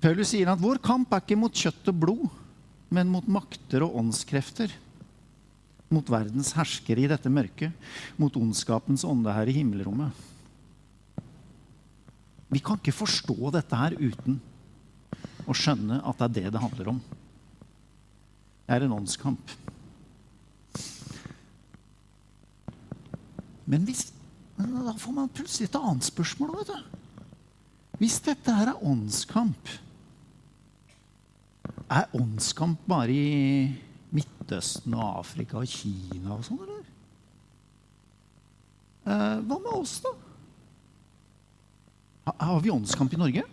Paulus 0.00 0.30
sier 0.32 0.48
at 0.48 0.60
vår 0.62 0.80
kamp 0.80 1.10
er 1.12 1.20
ikke 1.20 1.36
mot 1.36 1.52
kjøtt 1.52 1.90
og 1.92 1.98
blod, 2.00 2.28
men 2.94 3.10
mot 3.12 3.26
makter 3.28 3.84
og 3.84 3.98
åndskrefter. 4.00 4.72
Mot 5.90 6.06
verdens 6.08 6.54
herskere 6.56 7.04
i 7.04 7.10
dette 7.10 7.32
mørket, 7.32 7.74
mot 8.16 8.36
ondskapens 8.38 9.04
ånde 9.04 9.34
her 9.34 9.50
i 9.50 9.56
himmelrommet. 9.58 10.14
Vi 12.50 12.62
kan 12.62 12.78
ikke 12.80 12.94
forstå 12.94 13.52
dette 13.54 13.78
her 13.78 13.94
uten 13.98 14.40
å 15.46 15.54
skjønne 15.54 16.00
at 16.06 16.18
det 16.18 16.28
er 16.28 16.36
det 16.38 16.54
det 16.54 16.62
handler 16.62 16.94
om. 16.94 17.02
Det 18.64 18.78
er 18.78 18.86
en 18.86 18.96
åndskamp. 19.00 19.54
Men 23.70 23.84
hvis, 23.86 24.08
da 24.58 24.94
får 24.98 25.14
man 25.14 25.30
plutselig 25.34 25.70
et 25.70 25.78
annet 25.78 26.08
spørsmål. 26.08 26.56
vet 26.58 26.72
du. 26.72 26.98
Hvis 28.00 28.18
dette 28.24 28.54
her 28.56 28.72
er 28.72 28.82
åndskamp, 28.86 29.70
er 31.90 32.16
åndskamp 32.16 32.82
bare 32.88 33.14
i 33.14 33.70
Midtøsten 34.14 34.94
og 34.96 35.20
Afrika 35.20 35.60
og 35.60 35.70
Kina 35.70 36.34
og 36.36 36.44
sånn, 36.46 36.62
eller? 36.64 36.86
Eh, 39.10 39.38
hva 39.46 39.58
med 39.58 39.72
oss, 39.74 39.98
da? 40.04 40.12
Har 42.30 42.60
vi 42.62 42.72
åndskamp 42.72 43.14
i 43.14 43.20
Norge? 43.20 43.44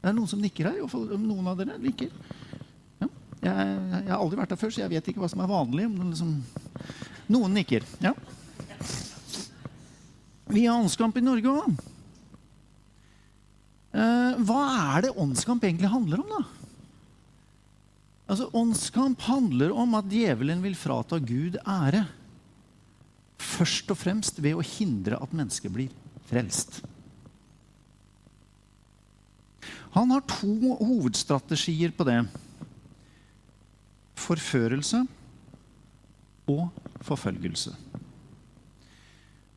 Det 0.00 0.08
er 0.08 0.16
noen 0.16 0.30
som 0.30 0.40
nikker 0.42 0.70
her. 0.70 0.80
Fall 0.90 1.10
noen 1.20 1.48
av 1.50 1.58
dere 1.60 1.76
nikker. 1.80 2.12
Ja. 3.02 3.08
Jeg, 3.40 3.54
jeg, 3.54 4.06
har 4.08 4.18
aldri 4.18 4.40
vært 4.40 4.54
der 4.54 4.60
før, 4.60 4.72
så 4.72 4.82
jeg 4.82 4.92
vet 4.94 5.10
ikke 5.12 5.22
hva 5.22 5.30
som 5.30 5.42
er 5.44 5.50
vanlig. 5.50 5.86
Liksom, 5.92 6.36
noen 7.30 7.56
nikker. 7.58 7.86
Ja. 8.04 8.14
Vi 10.50 10.66
har 10.66 10.80
åndskamp 10.80 11.16
i 11.16 11.24
Norge 11.24 11.52
òg. 11.52 11.82
Eh, 13.90 14.40
hva 14.46 14.62
er 14.94 15.06
det 15.06 15.16
åndskamp 15.18 15.64
egentlig 15.66 15.90
handler 15.90 16.22
om, 16.22 16.32
da? 16.38 16.42
Altså, 18.30 18.46
Åndskamp 18.54 19.24
handler 19.26 19.72
om 19.74 19.96
at 19.98 20.10
djevelen 20.10 20.60
vil 20.62 20.76
frata 20.78 21.18
Gud 21.18 21.58
ære. 21.66 22.04
Først 23.40 23.90
og 23.90 23.98
fremst 23.98 24.38
ved 24.38 24.54
å 24.54 24.62
hindre 24.62 25.18
at 25.18 25.34
mennesket 25.34 25.74
blir 25.74 25.90
frelst. 26.30 26.78
Han 29.96 30.14
har 30.14 30.22
to 30.30 30.76
hovedstrategier 30.78 31.90
på 31.96 32.06
det. 32.06 32.20
Forførelse 34.20 35.02
og 36.46 36.68
forfølgelse. 37.02 37.74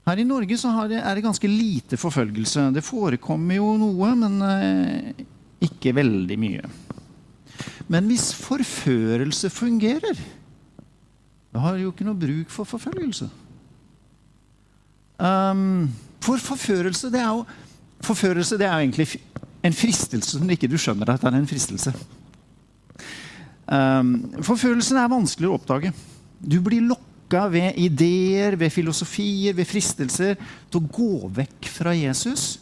Her 0.03 0.19
i 0.19 0.25
Norge 0.27 0.57
det, 0.91 0.99
er 0.99 1.15
det 1.15 1.23
ganske 1.23 1.47
lite 1.47 1.97
forfølgelse. 1.97 2.71
Det 2.75 2.83
forekommer 2.83 3.55
jo 3.55 3.69
noe, 3.79 4.09
men 4.19 4.41
eh, 4.43 5.25
ikke 5.63 5.93
veldig 5.95 6.37
mye. 6.39 6.71
Men 7.87 8.09
hvis 8.09 8.33
forførelse 8.35 9.49
fungerer, 9.49 10.19
da 11.53 11.63
har 11.63 11.77
du 11.77 11.85
jo 11.85 11.93
ikke 11.93 12.07
noe 12.07 12.19
bruk 12.19 12.51
for 12.51 12.67
forfølgelse. 12.67 13.29
Um, 15.23 15.93
for 16.23 16.41
forførelse, 16.41 17.11
det 17.13 17.21
jo, 17.23 17.45
forførelse 18.03 18.57
det 18.59 18.67
er 18.67 18.73
jo 18.73 18.87
egentlig 18.87 19.07
en 19.63 19.75
fristelse 19.77 20.39
som 20.39 20.49
ikke 20.51 20.67
du 20.67 20.75
skjønner 20.75 21.13
at 21.13 21.23
det 21.23 21.31
er 21.31 21.39
en 21.39 21.47
fristelse. 21.47 21.93
Um, 23.71 24.17
forførelsen 24.43 24.99
er 24.99 25.11
vanskeligere 25.11 25.53
å 25.53 25.61
oppdage. 25.61 25.93
Du 26.43 26.59
blir 26.65 26.83
lokka 26.91 27.12
lokka 27.33 27.49
ved 27.49 27.77
ideer, 27.77 28.55
ved 28.55 28.71
filosofier, 28.71 29.53
ved 29.53 29.65
fristelser 29.65 30.37
til 30.69 30.79
å 30.79 30.89
gå 30.89 31.29
vekk 31.33 31.69
fra 31.69 31.93
Jesus 31.93 32.59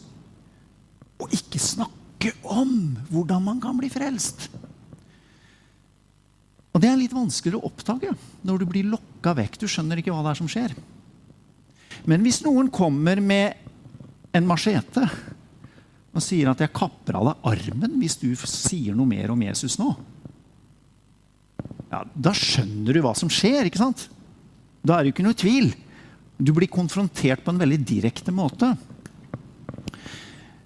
og 1.20 1.32
ikke 1.32 1.60
snakke 1.60 2.32
om 2.42 2.96
hvordan 3.10 3.42
man 3.42 3.60
kan 3.60 3.76
bli 3.76 3.90
frelst. 3.90 4.48
Og 6.72 6.80
Det 6.80 6.88
er 6.88 6.96
litt 6.96 7.12
vanskeligere 7.12 7.60
å 7.60 7.68
oppdage 7.68 8.14
når 8.42 8.58
du 8.58 8.64
blir 8.66 8.88
lokka 8.88 9.34
vekk. 9.36 9.60
Du 9.60 9.68
skjønner 9.68 10.00
ikke 10.00 10.10
hva 10.10 10.22
det 10.24 10.32
er 10.32 10.40
som 10.40 10.48
skjer. 10.48 10.72
Men 12.08 12.24
hvis 12.24 12.40
noen 12.42 12.70
kommer 12.72 13.20
med 13.20 13.54
en 14.32 14.48
machete 14.48 15.04
og 16.12 16.22
sier 16.22 16.48
at 16.48 16.58
'jeg 16.58 16.72
kapper 16.72 17.14
av 17.16 17.24
deg 17.28 17.44
armen' 17.44 18.00
hvis 18.00 18.16
du 18.16 18.34
sier 18.36 18.94
noe 18.94 19.06
mer 19.06 19.30
om 19.30 19.42
Jesus 19.42 19.78
nå, 19.78 19.96
ja, 21.92 22.04
da 22.14 22.32
skjønner 22.32 22.92
du 22.92 23.00
hva 23.02 23.14
som 23.14 23.28
skjer. 23.28 23.66
ikke 23.66 23.78
sant? 23.78 24.08
Da 24.82 24.98
er 24.98 25.06
det 25.06 25.14
ikke 25.14 25.26
noe 25.26 25.38
tvil. 25.38 25.70
Du 26.42 26.50
blir 26.56 26.70
konfrontert 26.70 27.44
på 27.44 27.52
en 27.52 27.60
veldig 27.60 27.78
direkte 27.86 28.34
måte. 28.34 28.72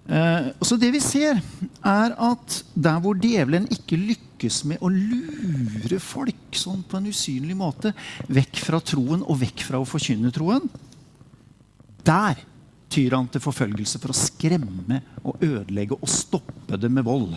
Eh, 0.06 0.48
så 0.62 0.78
det 0.78 0.92
vi 0.94 1.02
ser, 1.02 1.40
er 1.82 2.14
at 2.14 2.60
der 2.74 3.00
hvor 3.02 3.18
djevelen 3.18 3.66
ikke 3.74 3.98
lykkes 3.98 4.62
med 4.70 4.82
å 4.84 4.90
lure 4.92 5.98
folk 6.02 6.56
sånn 6.56 6.84
på 6.86 7.00
en 7.00 7.08
usynlig 7.10 7.56
måte 7.58 7.92
vekk 8.30 8.60
fra 8.62 8.80
troen 8.84 9.24
og 9.26 9.40
vekk 9.42 9.66
fra 9.66 9.80
å 9.82 9.88
forkynne 9.88 10.30
troen, 10.34 10.68
der 12.06 12.38
tyr 12.92 13.16
han 13.18 13.26
til 13.28 13.42
forfølgelse 13.42 13.98
for 13.98 14.14
å 14.14 14.16
skremme 14.16 15.02
og 15.26 15.42
ødelegge 15.42 15.98
og 15.98 16.10
stoppe 16.10 16.78
det 16.78 16.90
med 16.92 17.04
vold. 17.04 17.34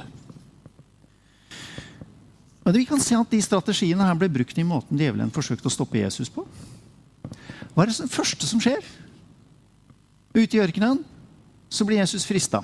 Og 2.69 2.77
vi 2.77 2.85
kan 2.85 3.01
se 3.01 3.17
at 3.17 3.31
De 3.31 3.41
strategiene 3.41 4.05
her 4.05 4.17
ble 4.19 4.29
brukt 4.31 4.57
i 4.57 4.65
måten 4.67 4.99
djevelen 4.99 5.33
forsøkte 5.33 5.69
å 5.69 5.73
stoppe 5.73 6.01
Jesus 6.01 6.29
på. 6.33 6.45
Hva 7.73 7.85
er 7.85 7.91
det 7.91 8.09
første 8.13 8.47
som 8.49 8.61
skjer? 8.61 8.83
Ute 10.35 10.57
i 10.57 10.61
ørkenen 10.61 11.01
så 11.69 11.85
blir 11.85 12.01
Jesus 12.01 12.25
frista. 12.29 12.61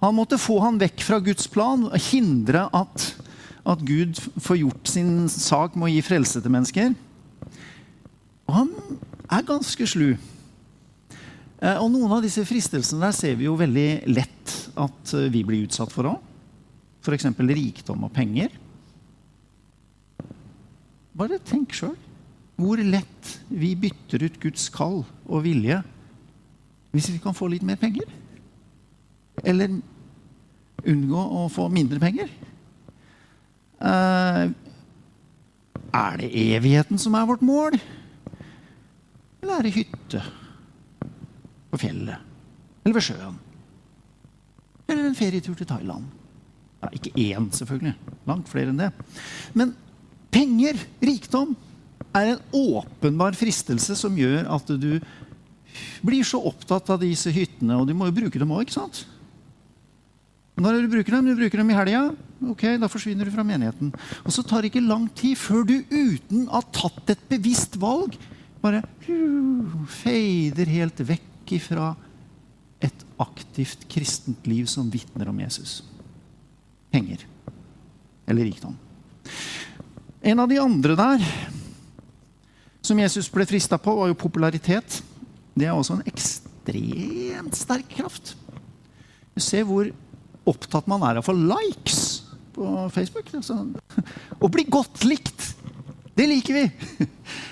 Han 0.00 0.16
måtte 0.16 0.40
få 0.40 0.58
han 0.64 0.80
vekk 0.80 1.04
fra 1.04 1.20
Guds 1.24 1.48
plan 1.52 1.86
og 1.88 2.08
hindre 2.10 2.66
at, 2.76 3.06
at 3.68 3.84
Gud 3.84 4.20
får 4.40 4.62
gjort 4.62 4.92
sin 4.92 5.12
sak 5.32 5.76
med 5.76 5.90
å 5.90 5.92
gi 5.92 6.04
frelse 6.04 6.40
til 6.40 6.52
mennesker. 6.52 6.94
Og 8.48 8.56
han 8.56 8.72
er 9.30 9.48
ganske 9.48 9.88
slu. 9.88 10.08
Eh, 11.60 11.76
og 11.76 11.90
noen 11.92 12.16
av 12.16 12.24
disse 12.24 12.44
fristelsene 12.48 13.04
der 13.04 13.16
ser 13.16 13.36
vi 13.36 13.48
jo 13.48 13.58
veldig 13.60 13.90
lett 14.08 14.56
at 14.80 15.14
eh, 15.16 15.28
vi 15.32 15.44
blir 15.46 15.68
utsatt 15.68 15.92
for 15.92 16.08
òg. 16.12 16.29
F.eks. 17.00 17.26
rikdom 17.38 18.04
og 18.04 18.12
penger. 18.12 18.52
Bare 21.16 21.40
tenk 21.44 21.74
sjøl 21.76 21.96
hvor 22.60 22.80
lett 22.84 23.30
vi 23.48 23.72
bytter 23.78 24.26
ut 24.26 24.36
Guds 24.42 24.66
kall 24.72 24.98
og 25.24 25.44
vilje 25.46 25.78
hvis 26.92 27.08
vi 27.08 27.20
kan 27.22 27.36
få 27.36 27.48
litt 27.48 27.64
mer 27.64 27.78
penger. 27.80 28.08
Eller 29.46 29.78
unngå 30.90 31.22
å 31.40 31.46
få 31.52 31.68
mindre 31.72 32.00
penger. 32.02 32.28
Uh, 33.80 34.50
er 35.96 36.20
det 36.20 36.30
evigheten 36.56 37.00
som 37.00 37.14
er 37.16 37.28
vårt 37.30 37.44
mål? 37.46 37.78
Eller 39.40 39.54
er 39.56 39.66
det 39.66 39.76
hytte 39.78 40.24
på 41.70 41.80
fjellet? 41.80 42.26
Eller 42.84 42.98
ved 42.98 43.06
sjøen? 43.06 43.38
Eller 44.90 45.06
en 45.06 45.16
ferietur 45.16 45.54
til 45.56 45.70
Thailand? 45.70 46.19
Ja, 46.80 46.90
ikke 46.96 47.12
én, 47.14 47.50
selvfølgelig. 47.52 47.94
Langt 48.28 48.48
flere 48.48 48.72
enn 48.72 48.80
det. 48.80 48.90
Men 49.56 49.74
penger, 50.32 50.78
rikdom, 51.02 51.54
er 52.16 52.32
en 52.32 52.44
åpenbar 52.56 53.36
fristelse 53.38 53.94
som 53.98 54.16
gjør 54.18 54.48
at 54.50 54.72
du 54.80 54.92
blir 56.02 56.26
så 56.26 56.40
opptatt 56.50 56.88
av 56.90 57.02
disse 57.02 57.30
hyttene, 57.34 57.76
og 57.78 57.86
du 57.86 57.94
må 57.94 58.08
jo 58.08 58.16
bruke 58.16 58.40
dem 58.40 58.50
òg, 58.54 58.64
ikke 58.64 58.80
sant? 58.80 59.04
Når 60.60 60.82
du 60.82 60.90
bruker 60.92 61.14
dem? 61.14 61.30
Du 61.30 61.38
bruker 61.38 61.62
dem 61.62 61.70
i 61.72 61.76
helga. 61.76 62.02
Ok, 62.50 62.64
da 62.80 62.88
forsvinner 62.90 63.28
du 63.28 63.32
fra 63.32 63.44
menigheten. 63.46 63.92
Og 64.24 64.34
så 64.34 64.44
tar 64.44 64.60
det 64.60 64.72
ikke 64.72 64.84
lang 64.84 65.06
tid 65.16 65.38
før 65.40 65.64
du 65.68 65.76
uten 65.88 66.48
å 66.48 66.58
ha 66.58 66.64
tatt 66.74 67.14
et 67.14 67.22
bevisst 67.30 67.78
valg, 67.80 68.16
bare 68.60 68.82
fader 69.88 70.68
helt 70.68 71.00
vekk 71.08 71.54
ifra 71.56 71.94
et 72.84 73.06
aktivt 73.20 73.86
kristent 73.92 74.44
liv 74.48 74.68
som 74.68 74.90
vitner 74.92 75.30
om 75.32 75.40
Jesus. 75.40 75.80
Penger. 76.90 77.24
Eller 78.30 78.48
rikdom. 78.48 78.76
En 80.20 80.42
av 80.42 80.50
de 80.50 80.58
andre 80.60 80.96
der 80.98 81.24
som 82.84 82.98
Jesus 82.98 83.28
ble 83.32 83.44
frista 83.48 83.78
på, 83.78 83.92
var 83.94 84.10
jo 84.10 84.18
popularitet. 84.18 85.00
Det 85.54 85.68
er 85.68 85.76
også 85.76 85.98
en 85.98 86.06
ekstremt 86.08 87.58
sterk 87.58 87.90
kraft. 87.92 88.34
Ser 89.40 89.64
hvor 89.68 89.88
opptatt 90.48 90.88
man 90.90 91.04
er 91.06 91.20
av 91.20 91.22
å 91.22 91.28
få 91.28 91.36
likes 91.36 92.00
på 92.56 92.66
Facebook. 92.94 93.30
Altså, 93.36 93.60
å 94.40 94.50
bli 94.52 94.66
godt 94.68 95.04
likt, 95.06 95.52
det 96.16 96.26
liker 96.28 96.56
vi. 96.56 96.64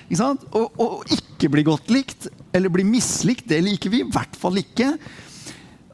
Ikke 0.09 0.21
sant? 0.21 0.45
Å 0.53 0.89
ikke 1.15 1.53
bli 1.53 1.65
godt 1.69 1.93
likt 1.93 2.29
eller 2.57 2.73
bli 2.73 2.85
mislikt, 2.89 3.47
det 3.49 3.61
liker 3.65 3.93
vi 3.93 4.03
i 4.03 4.11
hvert 4.11 4.37
fall 4.41 4.59
ikke. 4.61 4.95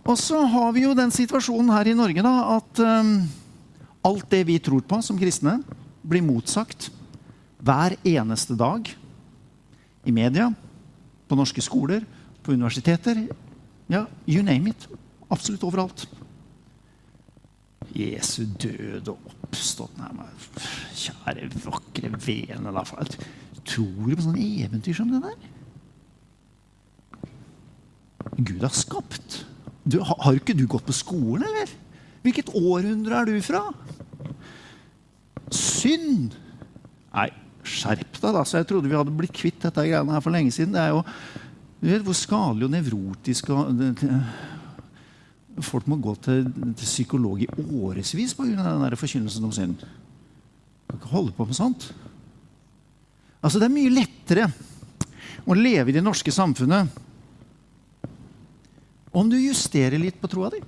Og 0.04 0.18
så 0.20 0.42
har 0.52 0.72
vi 0.76 0.84
jo 0.84 0.92
den 0.96 1.12
situasjonen 1.14 1.72
her 1.72 1.88
i 1.88 1.96
Norge 1.96 2.24
da, 2.24 2.34
at 2.58 2.80
um, 2.84 3.14
alt 4.04 4.26
det 4.32 4.42
vi 4.50 4.58
tror 4.60 4.84
på 4.84 5.00
som 5.04 5.16
kristne, 5.20 5.58
blir 6.04 6.24
motsagt 6.24 6.90
hver 7.64 7.96
eneste 8.04 8.56
dag 8.60 8.90
i 10.04 10.12
media, 10.12 10.50
på 11.24 11.38
norske 11.38 11.62
skoler, 11.64 12.04
på 12.44 12.52
universiteter. 12.52 13.22
Ja, 13.88 14.04
you 14.28 14.44
name 14.44 14.74
it. 14.74 14.84
Absolutt 15.32 15.64
overalt. 15.64 16.04
Jesu 17.94 18.44
død 18.60 19.08
og 19.12 19.32
oppstått 19.46 19.96
Nei, 20.00 20.26
Kjære, 20.98 21.48
vakre 21.64 22.10
vene 22.20 22.72
da. 22.74 22.84
Tror 23.64 24.10
du 24.10 24.12
på 24.12 24.26
sånne 24.26 24.44
eventyr 24.66 24.96
som 24.98 25.08
det 25.12 25.22
der? 25.24 25.38
Gud 28.34 28.60
har 28.60 28.74
skapt. 28.74 29.44
Du, 29.84 29.98
har 30.00 30.36
ikke 30.36 30.56
du 30.56 30.64
gått 30.70 30.86
på 30.88 30.96
skolen, 30.96 31.44
eller? 31.44 31.72
Hvilket 32.24 32.54
århundre 32.56 33.20
er 33.20 33.28
du 33.28 33.34
fra? 33.44 33.66
Synd! 35.52 36.32
Nei, 37.12 37.28
skjerp 37.68 38.16
deg, 38.16 38.30
da. 38.32 38.44
Så 38.48 38.62
jeg 38.62 38.68
trodde 38.70 38.88
vi 38.88 38.96
hadde 38.96 39.12
blitt 39.14 39.34
kvitt 39.36 39.60
dette 39.66 39.84
greiene 39.84 40.16
her 40.16 40.24
for 40.24 40.32
lenge 40.34 40.54
siden. 40.54 40.72
Det 40.72 40.80
er 40.80 40.94
jo, 40.94 41.02
du 41.82 41.90
vet 41.90 42.06
hvor 42.06 42.16
skadelig 42.16 42.68
og 42.68 42.74
nevrotisk 42.74 43.52
og, 43.54 43.84
Folk 45.62 45.84
må 45.86 46.00
gå 46.02 46.16
til, 46.18 46.48
til 46.50 46.88
psykolog 46.88 47.44
i 47.44 47.46
årevis 47.46 48.32
pga. 48.34 48.56
den 48.58 48.96
forkynnelsen 48.98 49.44
om 49.46 49.52
synd. 49.54 49.84
Kan 50.88 50.98
ikke 50.98 51.12
holde 51.12 51.34
på 51.36 51.44
med 51.46 51.54
sånt. 51.54 51.92
Altså, 53.38 53.60
det 53.60 53.68
er 53.68 53.76
mye 53.76 53.92
lettere 53.92 54.48
å 55.46 55.54
leve 55.54 55.92
i 55.92 55.94
det 55.94 56.02
norske 56.02 56.32
samfunnet 56.34 56.90
om 59.14 59.30
du 59.30 59.36
justerer 59.38 60.00
litt 60.00 60.18
på 60.20 60.30
troa 60.30 60.50
di. 60.52 60.60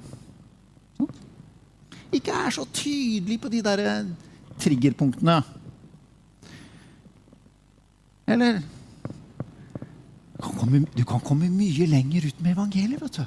Ikke 2.15 2.33
er 2.33 2.55
så 2.55 2.65
tydelig 2.71 3.41
på 3.43 3.51
de 3.53 3.63
der 3.65 3.83
triggerpunktene. 4.63 5.41
Eller 8.27 8.63
kan 10.43 10.55
komme, 10.59 10.85
Du 10.95 11.05
kan 11.05 11.21
komme 11.21 11.51
mye 11.51 11.87
lenger 11.87 12.27
ut 12.29 12.41
med 12.41 12.53
evangeliet. 12.57 13.03
vet 13.03 13.19
du. 13.19 13.25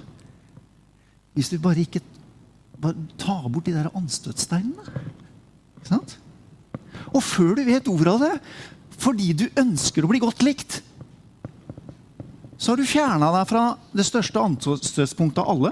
Hvis 1.33 1.49
du 1.49 1.59
bare 1.59 1.81
ikke 1.81 2.01
bare 2.79 2.95
tar 3.19 3.47
bort 3.49 3.65
de 3.65 3.75
der 3.75 3.91
anstøtsteinene. 3.95 4.83
Ikke 5.77 5.87
sant? 5.91 6.19
Og 7.13 7.23
før 7.23 7.55
du 7.55 7.63
vet 7.67 7.87
ordet 7.91 8.13
av 8.13 8.19
det, 8.23 8.35
fordi 8.99 9.33
du 9.33 9.45
ønsker 9.59 10.03
å 10.03 10.11
bli 10.11 10.21
godt 10.23 10.43
likt, 10.43 10.81
så 12.59 12.73
har 12.73 12.79
du 12.79 12.87
fjerna 12.87 13.29
deg 13.31 13.47
fra 13.47 13.63
det 13.95 14.03
største 14.03 14.41
anstøtspunktet 14.43 15.39
av 15.39 15.53
alle. 15.53 15.71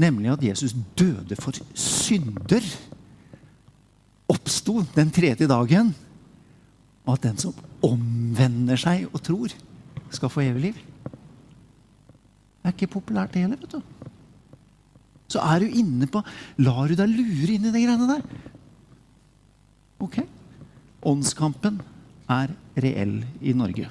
Nemlig 0.00 0.30
at 0.32 0.44
Jesus 0.46 0.72
døde 0.96 1.36
for 1.36 1.58
synder. 1.76 2.64
Oppsto 4.32 4.80
den 4.96 5.12
tredje 5.12 5.46
dagen. 5.50 5.92
Og 7.04 7.18
at 7.18 7.26
den 7.26 7.36
som 7.38 7.52
omvender 7.84 8.80
seg 8.80 9.04
og 9.12 9.20
tror, 9.26 9.52
skal 10.14 10.32
få 10.32 10.46
evig 10.46 10.70
liv. 10.70 10.78
Det 12.64 12.70
er 12.70 12.72
ikke 12.72 12.94
populært, 12.94 13.34
det 13.34 13.42
heller. 13.44 13.60
vet 13.60 13.76
du. 13.76 13.82
Så 15.28 15.42
er 15.44 15.60
du 15.60 15.66
inne 15.68 16.06
på 16.08 16.22
Lar 16.62 16.88
du 16.88 16.94
deg 16.96 17.10
lure 17.10 17.56
inn 17.56 17.66
i 17.68 17.72
de 17.74 17.82
greiene 17.84 18.08
der? 18.08 18.24
Ok. 20.00 20.22
Åndskampen 21.04 21.82
er 22.32 22.54
reell 22.80 23.18
i 23.44 23.52
Norge. 23.52 23.90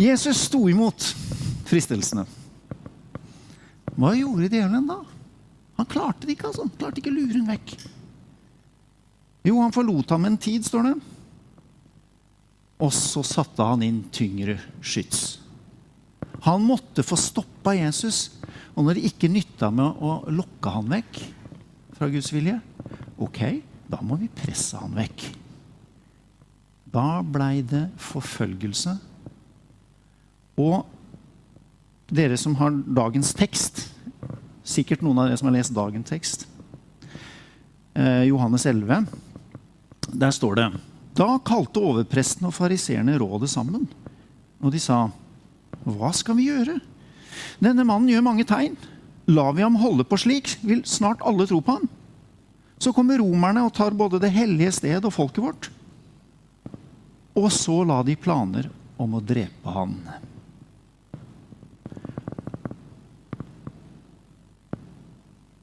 Jesus 0.00 0.46
sto 0.48 0.64
imot 0.68 1.06
fristelsene. 1.68 2.24
Hva 3.94 4.10
gjorde 4.18 4.48
djevelen 4.50 4.88
da? 4.90 4.98
Han 5.78 5.90
klarte 5.90 6.26
det 6.26 6.34
ikke. 6.34 6.50
altså. 6.50 6.66
Han 6.66 6.74
klarte 6.78 7.00
ikke 7.02 7.12
å 7.12 7.18
lure 7.18 7.36
henne 7.36 7.54
vekk. 7.54 7.76
Jo, 9.44 9.60
han 9.60 9.74
forlot 9.74 10.14
ham 10.14 10.26
en 10.26 10.40
tid, 10.40 10.64
står 10.66 10.88
det. 10.88 10.94
Og 12.82 12.90
så 12.94 13.22
satte 13.26 13.66
han 13.66 13.84
inn 13.86 14.02
tyngre 14.14 14.56
skyts. 14.82 15.38
Han 16.44 16.66
måtte 16.66 17.04
få 17.06 17.16
stoppa 17.20 17.76
Jesus. 17.76 18.40
Og 18.74 18.84
når 18.84 18.98
det 18.98 19.08
ikke 19.12 19.30
nytta 19.30 19.70
med 19.70 20.02
å 20.02 20.16
lokke 20.34 20.74
han 20.74 20.90
vekk 20.90 21.20
fra 21.94 22.10
Guds 22.10 22.32
vilje, 22.34 22.58
ok, 23.22 23.40
da 23.86 24.00
må 24.02 24.18
vi 24.18 24.32
presse 24.32 24.80
han 24.80 24.96
vekk. 24.98 25.28
Da 26.94 27.22
blei 27.22 27.62
det 27.66 27.86
forfølgelse. 28.02 28.96
Og 30.60 30.84
dere 32.14 32.36
som 32.38 32.54
har 32.60 32.74
dagens 32.86 33.32
tekst, 33.34 33.86
sikkert 34.64 35.02
noen 35.04 35.18
av 35.18 35.28
dere 35.28 35.38
som 35.40 35.50
har 35.50 35.56
lest 35.58 35.74
dagens 35.74 36.08
tekst, 36.08 36.46
eh, 37.94 38.24
Johannes 38.30 38.66
11, 38.66 39.06
der 40.14 40.30
står 40.30 40.60
det 40.60 40.68
da 41.14 41.36
kalte 41.46 41.78
overpresten 41.78 42.48
og 42.48 42.56
fariseerne 42.56 43.14
rådet 43.20 43.50
sammen. 43.52 43.86
Og 44.62 44.72
de 44.74 44.80
sa, 44.82 45.08
Hva 45.84 46.10
skal 46.16 46.38
vi 46.38 46.48
gjøre? 46.48 46.80
Denne 47.62 47.84
mannen 47.86 48.08
gjør 48.10 48.24
mange 48.24 48.46
tegn. 48.48 48.76
Lar 49.30 49.52
vi 49.54 49.62
ham 49.62 49.76
holde 49.78 50.04
på 50.04 50.18
slik, 50.18 50.56
vil 50.62 50.82
snart 50.88 51.22
alle 51.22 51.46
tro 51.46 51.60
på 51.60 51.78
ham. 51.78 51.88
Så 52.78 52.92
kommer 52.92 53.20
romerne 53.20 53.62
og 53.64 53.72
tar 53.76 53.94
både 53.94 54.18
det 54.20 54.32
hellige 54.34 54.72
sted 54.80 55.04
og 55.04 55.14
folket 55.14 55.44
vårt. 55.44 55.70
Og 57.38 57.50
så 57.52 57.82
la 57.86 58.02
de 58.02 58.16
planer 58.16 58.70
om 58.98 59.14
å 59.14 59.22
drepe 59.22 59.74
han. 59.74 59.94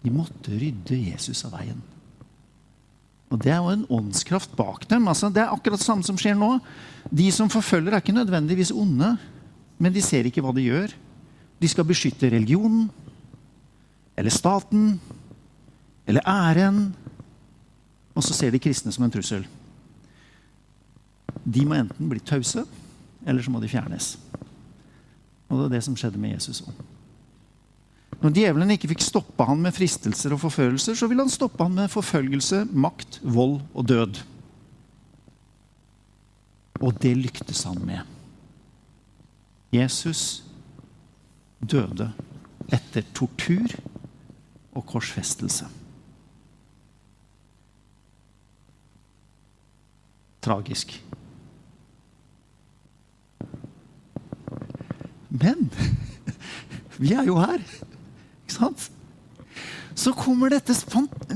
De 0.01 0.13
måtte 0.13 0.53
rydde 0.57 0.97
Jesus 0.97 1.43
av 1.45 1.55
veien. 1.59 1.81
Og 3.31 3.39
Det 3.39 3.51
er 3.53 3.61
jo 3.63 3.71
en 3.71 3.85
åndskraft 3.87 4.55
bak 4.57 4.87
dem. 4.89 5.07
Altså, 5.07 5.29
det 5.31 5.43
er 5.43 5.53
akkurat 5.53 5.79
det 5.79 5.85
samme 5.85 6.03
som 6.03 6.17
skjer 6.19 6.35
nå. 6.35 6.57
De 7.07 7.29
som 7.31 7.49
forfølger, 7.49 7.93
er 7.93 8.03
ikke 8.03 8.15
nødvendigvis 8.15 8.73
onde, 8.75 9.15
men 9.79 9.93
de 9.93 10.03
ser 10.03 10.27
ikke 10.27 10.43
hva 10.43 10.51
de 10.53 10.65
gjør. 10.67 10.91
De 11.61 11.69
skal 11.69 11.87
beskytte 11.87 12.29
religionen 12.29 12.89
eller 14.17 14.33
staten 14.33 14.99
eller 16.07 16.27
æren. 16.27 16.89
Og 18.15 18.23
så 18.23 18.35
ser 18.35 18.51
de 18.51 18.59
kristne 18.59 18.91
som 18.91 19.05
en 19.07 19.13
trussel. 19.13 19.47
De 21.45 21.63
må 21.65 21.77
enten 21.79 22.09
bli 22.09 22.19
tause, 22.19 22.65
eller 23.25 23.41
så 23.41 23.51
må 23.53 23.61
de 23.61 23.71
fjernes. 23.71 24.17
Og 25.47 25.57
det 25.57 25.65
er 25.65 25.75
det 25.77 25.85
som 25.87 25.95
skjedde 25.95 26.19
med 26.19 26.35
Jesus 26.35 26.65
òg. 26.65 26.90
Når 28.21 28.35
djevelen 28.35 28.73
ikke 28.75 28.91
fikk 28.91 29.01
stoppa 29.01 29.47
han 29.49 29.63
med 29.63 29.73
fristelser 29.73 30.35
og 30.35 30.43
forførelser, 30.43 30.93
så 30.97 31.07
ville 31.09 31.23
han 31.25 31.33
stoppe 31.33 31.65
han 31.65 31.73
med 31.73 31.89
forfølgelse, 31.89 32.67
makt, 32.69 33.17
vold 33.25 33.57
og 33.73 33.87
død. 33.89 34.21
Og 36.81 36.97
det 37.01 37.15
lyktes 37.17 37.63
han 37.65 37.81
med. 37.85 38.05
Jesus 39.73 40.43
døde 41.61 42.11
etter 42.73 43.05
tortur 43.15 43.73
og 44.75 44.85
korsfestelse. 44.89 45.65
Tragisk. 50.41 50.93
Men 55.29 55.69
vi 57.01 57.13
er 57.17 57.25
jo 57.25 57.37
her. 57.41 57.65
Ikke 58.51 58.65
sant? 58.67 58.89
Så 59.95 60.13
kommer 60.15 60.51
dette 60.51 60.75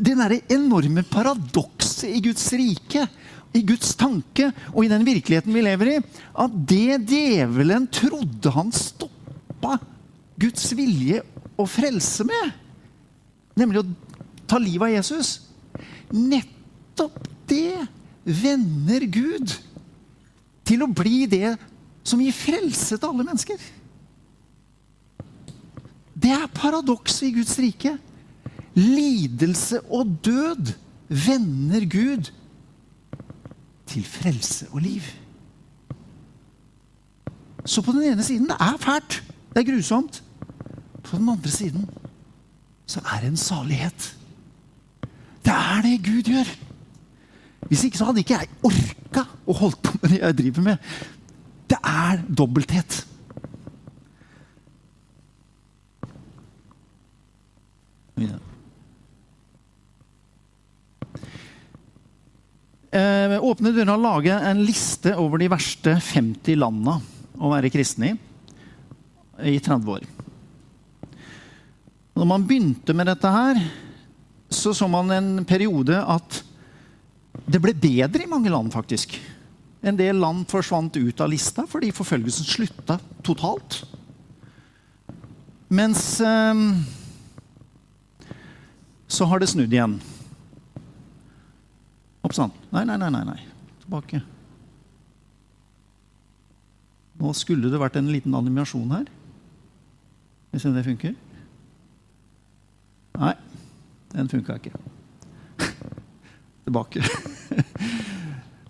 det 0.04 0.16
der 0.16 0.36
enorme 0.52 1.04
paradokset 1.08 2.10
i 2.12 2.22
Guds 2.24 2.48
rike, 2.56 3.06
i 3.56 3.62
Guds 3.64 3.94
tanke 3.96 4.50
og 4.74 4.84
i 4.84 4.92
den 4.92 5.06
virkeligheten 5.08 5.54
vi 5.56 5.64
lever 5.64 5.92
i, 5.94 6.00
at 6.44 6.56
det 6.68 7.00
djevelen 7.08 7.88
trodde 7.88 8.52
han 8.52 8.72
stoppa 8.76 9.78
Guds 10.40 10.68
vilje 10.76 11.22
å 11.56 11.68
frelse 11.70 12.26
med, 12.28 12.52
nemlig 13.56 13.80
å 13.80 13.88
ta 14.46 14.60
livet 14.60 14.90
av 14.90 14.96
Jesus 14.98 15.38
Nettopp 16.12 17.16
det 17.50 17.80
vender 18.24 19.08
Gud 19.10 19.56
til 20.68 20.84
å 20.86 20.92
bli 20.92 21.24
det 21.30 21.56
som 22.06 22.22
gir 22.22 22.36
frelse 22.36 22.98
til 22.98 23.10
alle 23.10 23.26
mennesker. 23.26 23.58
Det 26.26 26.34
er 26.34 26.48
paradokset 26.58 27.28
i 27.28 27.36
Guds 27.36 27.60
rike. 27.62 27.92
Lidelse 28.74 29.82
og 29.82 30.18
død 30.26 30.72
vender 31.08 31.86
Gud 31.86 32.32
til 33.86 34.06
frelse 34.06 34.66
og 34.72 34.82
liv. 34.82 35.02
Så 37.66 37.82
på 37.82 37.92
den 37.92 38.04
ene 38.10 38.24
siden 38.24 38.50
det 38.50 38.58
er 38.60 38.78
fælt, 38.80 39.24
det 39.54 39.62
er 39.62 39.72
grusomt. 39.72 40.24
På 41.04 41.18
den 41.18 41.30
andre 41.30 41.50
siden 41.50 41.90
så 42.86 43.00
er 43.00 43.22
det 43.22 43.30
en 43.30 43.38
salighet. 43.38 44.18
Det 45.46 45.54
er 45.54 45.82
det 45.82 46.06
Gud 46.06 46.22
gjør. 46.22 46.56
Hvis 47.68 47.84
ikke 47.84 47.98
så 47.98 48.06
hadde 48.06 48.26
ikke 48.26 48.40
jeg 48.40 48.50
orka 48.64 49.30
å 49.46 49.54
holde 49.54 49.78
på 49.84 49.98
med 50.02 50.10
det 50.10 50.20
jeg 50.24 50.38
driver 50.38 50.62
med. 50.72 50.78
Det 51.70 51.78
er 51.84 52.26
dobbelthet. 52.38 53.06
Eh, 62.96 63.36
åpne 63.44 63.74
døra 63.76 63.98
lage 64.00 64.32
en 64.32 64.62
liste 64.64 65.12
over 65.20 65.42
de 65.42 65.50
verste 65.52 65.98
50 66.00 66.56
landene 66.62 67.02
å 67.36 67.52
være 67.52 67.72
kristen 67.74 68.08
i 68.08 68.14
i 69.36 69.58
30 69.60 69.90
år. 69.92 70.06
Når 72.16 72.28
man 72.30 72.46
begynte 72.48 72.96
med 72.96 73.10
dette 73.12 73.28
her, 73.28 73.60
så 74.48 74.72
så 74.72 74.88
man 74.88 75.12
en 75.12 75.32
periode 75.44 75.98
at 76.00 76.38
det 77.52 77.60
ble 77.60 77.74
bedre 77.76 78.24
i 78.24 78.30
mange 78.32 78.48
land, 78.48 78.72
faktisk. 78.72 79.18
En 79.84 80.00
del 80.00 80.16
land 80.24 80.48
forsvant 80.48 80.96
ut 80.96 81.20
av 81.20 81.28
lista 81.30 81.66
fordi 81.68 81.92
forfølgelsen 81.92 82.48
slutta 82.48 82.96
totalt. 83.28 83.82
Mens 85.68 86.22
eh, 86.24 86.64
så 89.16 89.28
har 89.30 89.40
det 89.40 89.48
snudd 89.48 89.72
igjen. 89.72 89.98
Oppsann. 92.26 92.52
Nei, 92.74 92.84
nei, 92.88 92.98
nei, 93.00 93.12
nei, 93.14 93.24
nei. 93.28 93.38
Tilbake. 93.84 94.22
Nå 97.22 97.32
skulle 97.38 97.72
det 97.72 97.80
vært 97.80 98.00
en 98.00 98.12
liten 98.12 98.36
animasjon 98.36 98.92
her. 98.92 99.06
Vi 100.52 100.60
se 100.60 100.70
om 100.70 100.76
det 100.76 100.84
funker. 100.88 101.16
Nei, 103.16 103.34
den 104.12 104.32
funka 104.32 104.58
ikke. 104.60 104.76
Tilbake. 106.66 107.06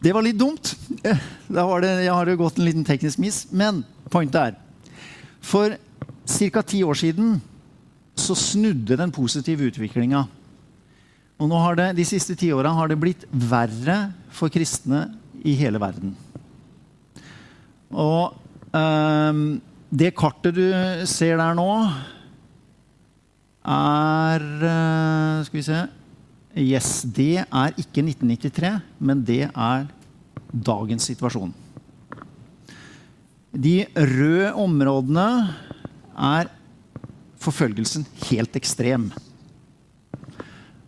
Det 0.05 0.12
var 0.13 0.21
litt 0.21 0.38
dumt. 0.38 0.75
Da 1.55 1.63
det, 1.81 1.89
jeg 2.05 2.13
har 2.13 2.27
det 2.27 2.36
gått 2.38 2.60
en 2.60 2.65
liten 2.67 2.86
teknisk 2.86 3.17
miss. 3.21 3.39
Men 3.49 3.84
pointet 4.13 4.38
er 4.38 4.55
For 5.41 5.77
ca. 6.25 6.62
ti 6.62 6.84
år 6.86 6.97
siden 6.99 7.39
så 8.15 8.36
snudde 8.38 8.97
den 8.97 9.13
positive 9.13 9.69
utviklinga. 9.69 10.25
Og 11.36 11.50
nå 11.52 11.60
har 11.60 11.76
det, 11.76 11.88
de 11.98 12.06
siste 12.08 12.36
ti 12.39 12.52
åra 12.56 12.71
har 12.78 12.88
det 12.88 13.00
blitt 13.00 13.26
verre 13.30 13.98
for 14.32 14.52
kristne 14.54 15.10
i 15.43 15.56
hele 15.60 15.82
verden. 15.82 16.13
Og 17.91 18.36
um, 18.71 19.41
det 19.91 20.13
kartet 20.15 20.56
du 20.56 20.65
ser 21.10 21.36
der 21.39 21.58
nå, 21.58 21.69
er 23.65 24.43
uh, 24.62 25.43
Skal 25.48 25.58
vi 25.58 25.65
se 25.65 25.84
Yes, 26.56 27.02
det 27.04 27.41
er 27.43 27.74
ikke 27.76 28.00
1993, 28.06 28.69
men 29.04 29.24
det 29.28 29.50
er 29.50 29.88
dagens 30.56 31.04
situasjon. 31.10 31.52
De 33.52 33.82
røde 33.91 34.54
områdene 34.63 35.26
er 36.15 36.48
forfølgelsen 37.43 38.08
helt 38.30 38.56
ekstrem. 38.56 39.10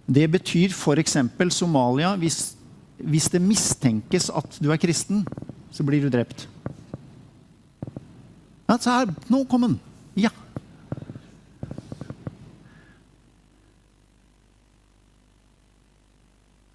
Det 0.07 0.23
betyr 0.31 0.71
f.eks. 0.71 1.17
Somalia. 1.51 2.15
Hvis, 2.15 2.55
hvis, 2.97 3.27
det 3.29 3.43
mistenkes 3.43 4.29
at 4.31 4.59
du 4.63 4.71
er 4.71 4.79
kristen, 4.79 5.25
så 5.71 5.83
blir 5.83 6.05
du 6.05 6.11
drept. 6.11 6.47
Se 8.67 8.91
her. 8.91 9.11
Nå 9.31 9.43
kom 9.51 9.65
den. 9.65 9.75
Ja. 10.15 10.31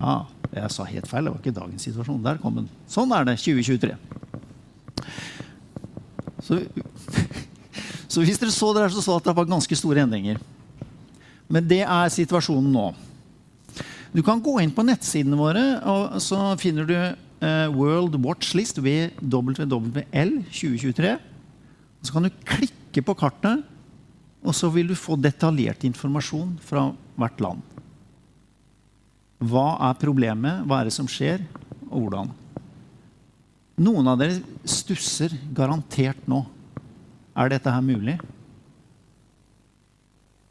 Ja, 0.03 0.15
jeg 0.53 0.73
sa 0.75 0.85
helt 0.89 1.09
feil. 1.09 1.25
Det 1.25 1.33
var 1.33 1.41
ikke 1.41 1.55
dagens 1.57 1.87
situasjon. 1.89 2.25
Der 2.25 2.41
kom 2.43 2.61
den. 2.61 2.69
Sånn 2.91 3.13
er 3.17 3.25
det 3.29 3.39
2023. 3.41 3.95
Så, 6.43 6.59
så 8.13 8.25
hvis 8.27 8.41
dere 8.43 8.53
så 8.53 8.73
det 8.75 8.85
der, 8.85 8.93
så 8.93 9.05
så 9.05 9.17
at 9.17 9.31
det 9.31 9.37
var 9.39 9.49
ganske 9.49 9.79
store 9.79 10.05
endringer. 10.05 10.43
Men 11.53 11.65
det 11.69 11.85
er 11.87 12.13
situasjonen 12.13 12.73
nå. 12.75 12.91
Du 14.13 14.21
kan 14.21 14.43
gå 14.45 14.59
inn 14.61 14.73
på 14.77 14.85
nettsidene 14.85 15.39
våre, 15.41 15.63
og 15.89 16.19
så 16.21 16.53
finner 16.61 16.89
du 16.89 16.97
uh, 16.97 17.69
World 17.73 18.19
Watch 18.21 18.53
List 18.59 18.77
WWL 18.77 20.35
2023. 20.53 21.13
Så 22.05 22.13
kan 22.13 22.27
du 22.27 22.43
klikke 22.45 23.05
på 23.07 23.15
kartet, 23.17 23.63
og 24.43 24.57
så 24.59 24.69
vil 24.75 24.91
du 24.91 24.99
få 24.99 25.17
detaljert 25.17 25.87
informasjon 25.89 26.59
fra 26.67 26.91
hvert 27.17 27.41
land. 27.41 27.63
Hva 29.43 29.67
er 29.89 29.99
problemet, 29.99 30.61
hva 30.69 30.83
er 30.83 30.91
det 30.91 30.95
som 30.95 31.09
skjer, 31.11 31.41
og 31.89 32.05
hvordan? 32.05 32.35
Noen 33.83 34.11
av 34.13 34.21
dere 34.21 34.43
stusser 34.69 35.33
garantert 35.57 36.29
nå. 36.29 36.45
Er 37.33 37.49
dette 37.49 37.73
her 37.73 37.81
mulig? 37.81 38.19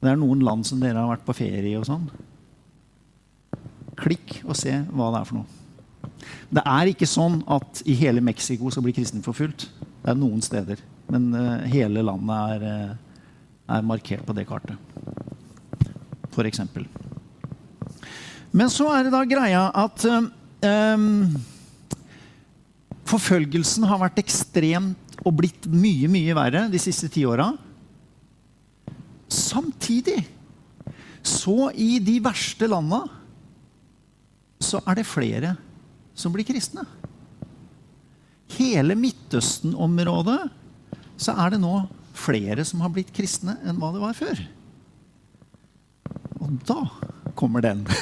Det 0.02 0.10
er 0.10 0.17
noen 0.17 0.41
land 0.41 0.65
som 0.65 0.82
dere 0.82 0.97
har 0.97 1.12
vært 1.13 1.28
på 1.28 1.38
ferie 1.38 1.62
i 1.69 1.78
og 1.78 1.86
sånn. 1.86 2.10
Klikk 4.02 4.40
og 4.46 4.56
se 4.58 4.74
hva 4.90 5.12
det 5.14 5.22
er 5.22 5.30
for 5.30 5.42
noe. 5.42 5.58
Det 6.52 6.64
er 6.68 6.90
ikke 6.92 7.08
sånn 7.10 7.40
at 7.50 7.82
i 7.88 7.96
hele 7.98 8.24
Mexico 8.24 8.72
så 8.74 8.84
blir 8.84 8.96
kristne 8.96 9.24
forfulgt. 9.26 9.70
Det 10.02 10.12
er 10.12 10.18
noen 10.20 10.42
steder. 10.44 10.82
Men 11.12 11.30
uh, 11.36 11.64
hele 11.70 12.04
landet 12.06 12.56
er, 12.56 12.66
eh, 12.68 13.22
er 13.76 13.88
markert 13.88 14.24
på 14.28 14.36
det 14.36 14.46
kartet. 14.50 14.80
For 16.32 16.48
eksempel. 16.48 16.86
Men 18.56 18.72
så 18.72 18.88
er 18.92 19.06
det 19.06 19.14
da 19.14 19.22
greia 19.28 19.66
at 19.80 20.06
um, 20.08 21.08
forfølgelsen 23.08 23.88
har 23.88 24.00
vært 24.02 24.22
ekstremt 24.24 25.20
og 25.22 25.36
blitt 25.40 25.68
mye, 25.72 26.10
mye 26.12 26.36
verre 26.36 26.66
de 26.72 26.80
siste 26.82 27.12
ti 27.12 27.24
åra. 27.28 27.52
Samtidig 29.32 30.20
så 31.24 31.70
i 31.78 32.00
de 32.04 32.18
verste 32.24 32.68
landa 32.68 33.04
så 34.72 34.80
er 34.88 35.02
det 35.02 35.10
flere 35.10 35.56
som 36.16 36.34
blir 36.34 36.48
kristne. 36.48 36.86
Hele 38.58 38.96
Midtøsten-området 39.00 40.40
så 41.22 41.36
er 41.44 41.54
det 41.54 41.62
nå 41.64 41.76
flere 42.18 42.66
som 42.68 42.84
har 42.84 42.92
blitt 42.94 43.14
kristne 43.16 43.58
enn 43.66 43.80
hva 43.82 43.92
det 43.96 44.04
var 44.04 44.18
før. 44.18 44.42
Og 46.42 46.58
da 46.68 46.82
kommer 47.38 47.64
den. 47.64 47.86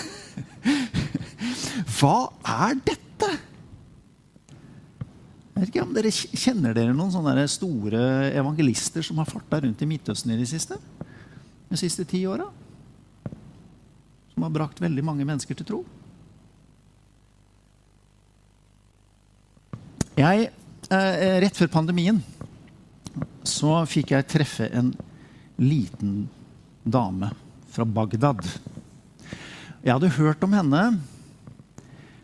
Hva 2.00 2.30
er 2.48 2.78
dette? 2.88 3.30
Jeg 5.60 5.66
vet 5.66 5.72
ikke 5.74 5.84
om 5.84 5.96
dere 5.96 6.12
Kjenner 6.16 6.76
dere 6.76 6.96
noen 6.96 7.12
sånne 7.12 7.44
store 7.52 8.02
evangelister 8.32 9.04
som 9.04 9.20
har 9.20 9.28
farta 9.28 9.60
rundt 9.66 9.82
i 9.84 9.88
Midtøsten 9.90 10.32
i 10.32 10.40
de 10.40 10.48
siste? 10.48 10.80
De 11.70 11.80
siste 11.80 12.06
ti 12.08 12.24
åra? 12.32 12.48
Som 14.32 14.48
har 14.48 14.54
brakt 14.56 14.80
veldig 14.80 15.04
mange 15.06 15.28
mennesker 15.28 15.60
til 15.60 15.68
tro? 15.68 15.82
Jeg, 20.20 20.50
eh, 20.92 21.38
rett 21.40 21.56
før 21.56 21.70
pandemien 21.72 22.18
så 23.48 23.78
fikk 23.88 24.12
jeg 24.12 24.28
treffe 24.28 24.66
en 24.76 24.90
liten 25.56 26.26
dame 26.84 27.30
fra 27.72 27.86
Bagdad. 27.88 28.42
Jeg 29.80 29.94
hadde 29.94 30.10
hørt 30.18 30.44
om 30.44 30.58
henne, 30.58 30.82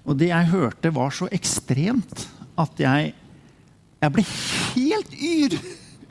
og 0.03 0.19
det 0.19 0.27
jeg 0.27 0.51
hørte, 0.51 0.91
var 0.91 1.15
så 1.15 1.29
ekstremt 1.31 2.25
at 2.59 2.83
jeg, 2.83 3.13
jeg 4.03 4.15
ble 4.17 4.25
helt 4.27 5.15
yr 5.15 5.55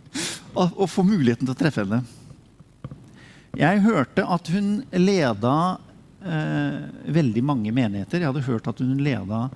av 0.64 0.72
å 0.80 0.88
få 0.88 1.04
muligheten 1.04 1.44
til 1.44 1.52
å 1.52 1.58
treffe 1.58 1.84
henne. 1.84 2.00
Jeg 3.60 3.84
hørte 3.84 4.24
at 4.24 4.48
hun 4.56 4.72
leda 4.96 5.56
eh, 6.24 6.80
veldig 7.12 7.44
mange 7.44 7.76
menigheter. 7.76 8.24
Jeg 8.24 8.32
hadde 8.32 8.48
hørt 8.48 8.72
at 8.72 8.80
hun 8.80 8.96
leda 9.04 9.50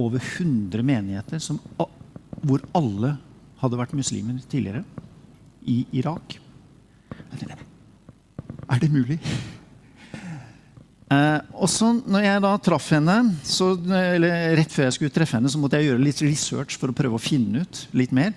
over 0.00 0.22
100 0.22 0.84
menigheter 0.86 1.42
som, 1.42 1.60
hvor 2.40 2.64
alle 2.76 3.14
hadde 3.60 3.80
vært 3.80 3.96
muslimer 3.96 4.40
tidligere 4.48 4.84
i 5.68 5.82
Irak. 6.00 6.38
Er 8.70 8.80
det 8.80 8.90
mulig? 8.92 9.18
Eh, 11.10 11.40
og 11.58 11.66
så 11.70 11.90
når 11.98 12.22
jeg 12.22 12.42
da 12.44 12.52
traff 12.62 12.92
henne, 12.94 13.16
så, 13.44 13.72
eller 13.74 14.54
rett 14.60 14.72
før 14.72 14.86
jeg 14.86 14.96
skulle 14.96 15.14
treffe 15.14 15.36
henne, 15.36 15.50
så 15.50 15.58
måtte 15.60 15.80
jeg 15.80 15.90
gjøre 15.90 16.04
litt 16.06 16.22
research 16.22 16.78
for 16.78 16.92
å 16.92 16.96
prøve 16.96 17.18
å 17.18 17.22
finne 17.22 17.64
ut 17.64 17.82
litt 17.98 18.14
mer. 18.14 18.32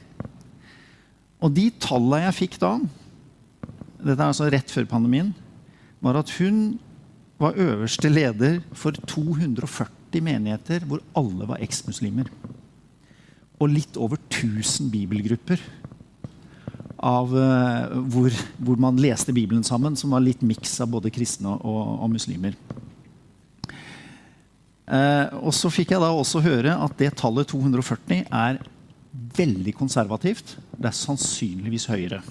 Og 1.43 1.53
de 1.53 1.67
tallene 1.83 2.25
jeg 2.25 2.39
fikk 2.41 2.59
da, 2.63 2.75
dette 4.03 4.17
er 4.17 4.29
altså 4.29 4.49
rett 4.51 4.73
før 4.73 4.89
pandemien, 4.89 5.31
var 6.03 6.17
at 6.19 6.31
hun 6.39 6.79
var 7.39 7.59
øverste 7.59 8.09
leder 8.11 8.59
for 8.75 8.95
240 9.07 10.02
menigheter 10.21 10.85
hvor 10.85 11.01
alle 11.17 11.47
var 11.49 11.63
eksmuslimer. 11.63 12.29
Og 13.57 13.71
litt 13.71 13.97
over 13.97 14.19
1000 14.29 14.91
bibelgrupper 14.93 15.61
av, 17.03 17.33
uh, 17.35 17.95
hvor, 18.13 18.35
hvor, 18.63 18.79
man 18.79 18.99
leste 19.01 19.33
Bibelen 19.35 19.63
sammen, 19.65 19.97
som 19.99 20.13
var 20.15 20.23
litt 20.23 20.43
miks 20.45 20.77
av 20.83 20.91
både 20.93 21.11
kristne 21.13 21.57
og, 21.59 21.81
og 22.03 22.11
muslimer. 22.13 22.55
Uh, 24.83 25.31
og 25.41 25.53
så 25.55 25.71
fikk 25.71 25.93
jeg 25.93 26.03
da 26.03 26.11
også 26.11 26.43
høre 26.43 26.75
at 26.85 26.95
det 26.99 27.13
tallet 27.19 27.49
240 27.49 28.25
er 28.27 28.61
veldig 29.37 29.73
konservativt. 29.77 30.57
Det 30.75 30.89
er 30.89 30.97
sannsynligvis 30.97 31.87
høyere. 31.91 32.21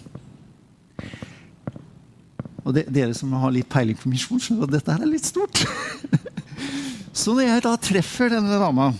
Og 2.62 2.76
det, 2.76 2.86
dere 2.94 3.14
som 3.16 3.32
har 3.42 3.54
litt 3.54 3.70
peiling 3.72 3.98
på 3.98 4.10
misjon, 4.12 4.40
skjønner 4.40 4.68
at 4.68 4.76
dette 4.76 4.94
her 4.94 5.04
er 5.04 5.10
litt 5.10 5.26
stort. 5.26 5.64
så 7.12 7.34
når 7.36 7.48
jeg 7.48 7.64
da 7.64 7.72
treffer 7.76 8.32
denne 8.32 8.60
dama 8.60 8.92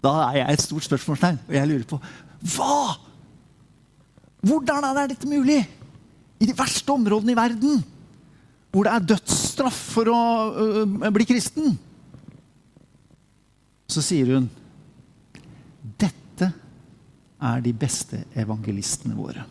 da 0.00 0.12
er 0.30 0.40
jeg 0.40 0.56
et 0.56 0.64
stort 0.64 0.86
spørsmålstegn, 0.86 1.38
og 1.48 1.54
jeg 1.54 1.68
lurer 1.68 1.86
på 1.88 1.98
hva? 2.54 2.96
Hvordan 4.40 4.86
er 4.88 5.10
dette 5.10 5.28
mulig? 5.28 5.60
I 6.40 6.48
de 6.48 6.56
verste 6.56 6.88
områdene 6.94 7.34
i 7.34 7.36
verden, 7.36 7.82
hvor 8.72 8.86
det 8.86 8.94
er 8.94 9.08
dødsstraff 9.10 9.80
for 9.92 10.08
å 10.08 10.20
øh, 10.64 11.10
bli 11.12 11.26
kristen. 11.28 11.74
Så 13.90 14.00
sier 14.06 14.32
hun 14.32 14.48
dette 16.00 16.48
er 17.40 17.60
de 17.64 17.72
beste 17.76 18.22
evangelistene 18.38 19.16
våre. 19.18 19.44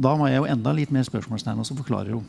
Og 0.00 0.04
Da 0.06 0.14
må 0.16 0.30
jeg 0.30 0.38
jo 0.40 0.46
enda 0.48 0.72
litt 0.72 0.92
mer 0.96 1.04
spørsmålstegn, 1.04 1.58
og 1.60 1.66
så 1.68 1.74
forklarer 1.76 2.14
hun. 2.16 2.24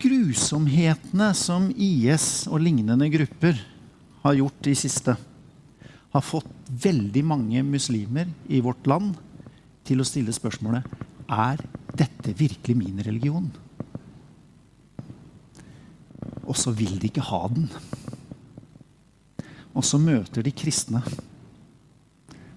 Grusomhetene 0.00 1.26
som 1.36 1.66
IS 1.76 2.46
og 2.48 2.62
lignende 2.64 3.10
grupper 3.12 3.60
har 4.22 4.38
gjort 4.38 4.70
i 4.72 4.72
siste, 4.80 5.12
har 6.16 6.24
fått 6.24 6.48
veldig 6.72 7.20
mange 7.20 7.60
muslimer 7.68 8.30
i 8.48 8.62
vårt 8.64 8.88
land 8.88 9.12
til 9.84 10.00
å 10.00 10.06
stille 10.08 10.32
spørsmålet 10.32 10.88
er 11.28 11.60
dette 11.92 12.32
virkelig 12.40 12.78
min 12.80 13.04
religion. 13.04 13.52
Og 16.48 16.56
så 16.56 16.72
vil 16.72 16.96
de 16.96 17.10
ikke 17.12 17.28
ha 17.28 17.42
den. 17.52 17.68
Og 19.76 19.84
så 19.84 20.00
møter 20.00 20.48
de 20.48 20.56
kristne 20.56 21.04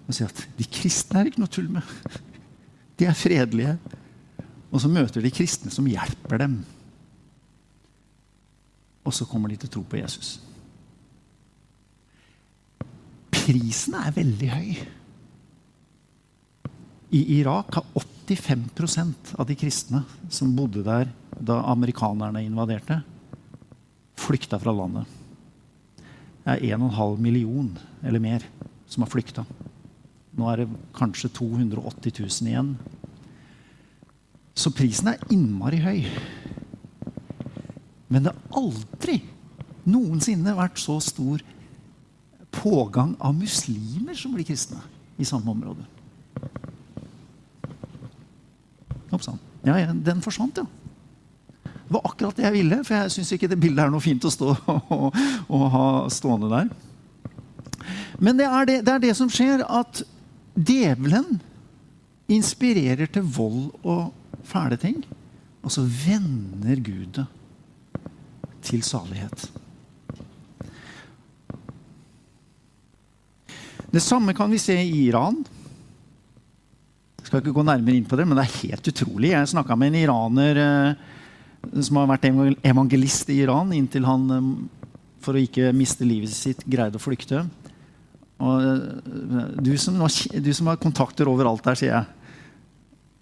og 0.07 0.15
sier 0.15 0.31
at 0.31 0.47
de 0.55 0.71
kristne 0.79 1.19
er 1.19 1.27
ikke 1.27 1.43
noe 1.43 1.51
tull 1.51 1.67
med. 1.75 1.83
De 2.99 3.07
er 3.07 3.15
fredelige. 3.15 3.77
Og 4.69 4.83
så 4.83 4.91
møter 4.91 5.23
de 5.23 5.31
kristne 5.33 5.71
som 5.73 5.87
hjelper 5.89 6.43
dem. 6.43 6.59
Og 9.07 9.15
så 9.15 9.25
kommer 9.25 9.49
de 9.49 9.57
til 9.57 9.71
tro 9.73 9.81
på 9.87 9.97
Jesus. 10.01 10.37
Prisen 13.33 13.95
er 13.97 14.13
veldig 14.13 14.49
høy. 14.51 14.73
I 17.17 17.21
Irak 17.39 17.73
har 17.79 17.87
85% 17.97 19.31
av 19.41 19.47
de 19.49 19.55
kristne 19.57 20.03
som 20.29 20.51
bodde 20.53 20.83
der 20.85 21.09
da 21.33 21.63
amerikanerne 21.71 22.43
invaderte, 22.45 22.99
flykta 24.19 24.59
fra 24.61 24.75
landet. 24.75 25.07
Det 26.43 26.59
er 26.59 26.77
1,5 26.77 27.17
million 27.23 27.71
eller 28.03 28.21
mer 28.21 28.45
som 28.89 29.05
har 29.05 29.09
flykta. 29.09 29.45
Nå 30.39 30.47
er 30.47 30.63
det 30.63 30.69
kanskje 30.95 31.31
280 31.35 32.13
000 32.23 32.49
igjen. 32.51 32.73
Så 34.55 34.71
prisen 34.75 35.11
er 35.11 35.25
innmari 35.33 35.81
høy. 35.83 35.99
Men 38.09 38.25
det 38.25 38.33
har 38.33 38.61
aldri 38.61 39.19
noensinne 39.89 40.55
vært 40.57 40.79
så 40.81 40.97
stor 41.03 41.43
pågang 42.55 43.13
av 43.21 43.35
muslimer 43.37 44.17
som 44.17 44.33
blir 44.33 44.47
kristne 44.47 44.81
i 45.19 45.27
samme 45.27 45.51
område. 45.51 45.85
Oppsann. 49.11 49.39
Ja, 49.65 49.75
ja, 49.79 49.93
den 49.93 50.21
forsvant, 50.23 50.61
ja. 50.61 50.65
Det 51.63 51.95
var 51.95 52.05
akkurat 52.05 52.37
det 52.37 52.45
jeg 52.45 52.53
ville, 52.53 52.83
for 52.85 52.95
jeg 52.95 53.13
syns 53.15 53.31
ikke 53.33 53.49
det 53.49 53.57
bildet 53.59 53.81
er 53.85 53.91
noe 53.91 54.03
fint 54.03 54.25
å 54.25 54.31
stå 54.31 54.53
og, 54.95 55.17
og 55.49 55.65
ha 55.73 55.87
stående 56.13 56.51
der. 56.51 56.69
Men 58.21 58.37
det 58.37 58.45
er 58.45 58.67
det, 58.69 58.77
det 58.85 58.93
er 58.93 59.03
det, 59.07 59.15
som 59.17 59.31
skjer, 59.31 59.63
at 59.65 60.03
djevelen 60.59 61.39
inspirerer 62.29 63.09
til 63.09 63.25
vold 63.25 63.71
og 63.83 64.11
fæle 64.47 64.77
ting. 64.79 65.01
Og 65.63 65.73
så 65.73 65.83
vender 65.83 66.81
Gud 66.83 67.19
det 67.19 67.27
til 68.63 68.83
salighet. 68.83 69.47
Det 73.89 74.01
samme 74.03 74.35
kan 74.37 74.51
vi 74.51 74.59
se 74.61 74.75
i 74.77 75.07
Iran. 75.07 75.39
Jeg 77.19 77.25
skal 77.25 77.41
ikke 77.41 77.55
gå 77.55 77.63
nærmere 77.65 77.97
inn 77.97 78.09
på 78.09 78.17
det, 78.19 78.27
men 78.27 78.37
det 78.37 78.45
er 78.45 78.59
helt 78.63 78.89
utrolig. 78.91 79.31
Jeg 79.33 79.49
snakka 79.49 79.77
med 79.77 79.91
en 79.91 80.01
iraner 80.03 80.59
eh, 80.61 80.99
som 81.81 81.97
har 81.99 82.09
vært 82.11 82.27
evangelist 82.65 83.31
i 83.33 83.39
Iran 83.43 83.73
inntil 83.75 84.05
han, 84.05 84.27
eh, 84.35 84.93
for 85.25 85.35
å 85.35 85.41
ikke 85.41 85.73
miste 85.75 86.05
livet 86.07 86.33
sitt, 86.33 86.61
greide 86.69 86.99
å 86.99 87.03
flykte. 87.03 87.43
Og, 88.39 88.63
eh, 88.63 89.51
du, 89.59 89.73
som, 89.77 89.99
du 89.99 90.53
som 90.55 90.71
har 90.71 90.79
kontakter 90.81 91.29
overalt 91.29 91.63
der, 91.65 91.79
sier 91.79 91.93
jeg. 91.93 92.05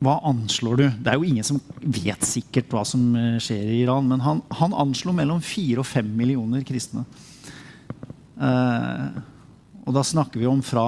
hva 0.06 0.20
anslår 0.30 0.78
du? 0.78 0.86
Det 1.02 1.12
er 1.12 1.18
jo 1.18 1.26
ingen 1.26 1.48
som 1.48 1.62
vet 1.82 2.26
sikkert 2.28 2.70
hva 2.74 2.84
som 2.86 3.10
eh, 3.18 3.40
skjer 3.42 3.72
i 3.74 3.82
Iran, 3.82 4.10
men 4.10 4.22
han, 4.22 4.44
han 4.60 4.76
anslo 4.78 5.16
mellom 5.18 5.42
fire 5.42 5.82
og 5.82 5.90
fem 5.90 6.10
millioner 6.20 6.66
kristne. 6.68 7.06
Eh, 8.38 9.08
og 9.88 9.96
da 9.96 10.04
snakker 10.06 10.42
vi 10.42 10.50
om 10.50 10.62
fra 10.66 10.86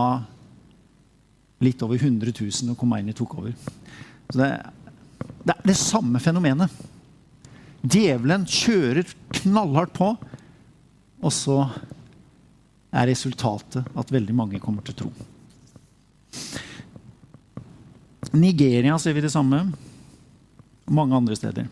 litt 1.64 1.82
over 1.84 2.00
100 2.00 2.32
000 2.32 2.70
da 2.70 2.78
Khomeini 2.78 3.16
tok 3.18 3.38
over. 3.42 3.56
Så 4.30 4.40
det, 4.40 4.50
det 5.44 5.56
er 5.56 5.68
det 5.68 5.78
samme 5.80 6.22
fenomenet. 6.24 6.72
Djevelen 7.80 8.46
kjører 8.48 9.08
knallhardt 9.40 9.96
på, 9.96 10.14
og 11.20 11.34
så 11.34 11.64
er 12.90 13.10
resultatet 13.10 13.86
at 13.98 14.14
veldig 14.14 14.36
mange 14.36 14.62
kommer 14.62 14.86
til 14.86 14.98
tro. 15.04 15.12
Nigeria 18.34 18.98
ser 19.02 19.16
vi 19.18 19.24
det 19.26 19.34
samme. 19.34 19.62
Og 20.90 20.94
mange 20.94 21.16
andre 21.16 21.38
steder. 21.38 21.68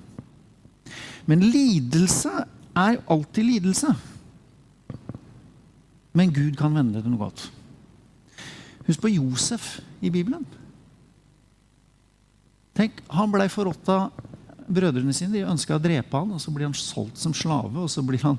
Men 1.25 1.43
lidelse 1.43 2.31
er 2.77 3.01
alltid 3.09 3.43
lidelse. 3.43 3.91
Men 6.17 6.33
Gud 6.33 6.55
kan 6.57 6.73
vende 6.73 6.97
det 6.97 7.03
til 7.05 7.13
noe 7.13 7.27
godt. 7.27 7.47
Husk 8.87 9.03
på 9.03 9.11
Josef 9.11 9.77
i 10.01 10.09
Bibelen. 10.13 10.45
Tenk, 12.77 13.01
Han 13.09 13.33
blei 13.33 13.49
forrådt 13.49 13.89
av 13.89 14.11
brødrene 14.67 15.13
sine. 15.13 15.33
De 15.33 15.49
ønska 15.49 15.75
å 15.75 15.81
drepe 15.81 16.17
han, 16.17 16.31
og 16.31 16.41
Så 16.41 16.53
blir 16.53 16.69
han 16.69 16.77
solgt 16.77 17.17
som 17.17 17.33
slave, 17.33 17.75
og 17.75 17.89
så 17.89 18.05
blir 18.05 18.21
han 18.23 18.37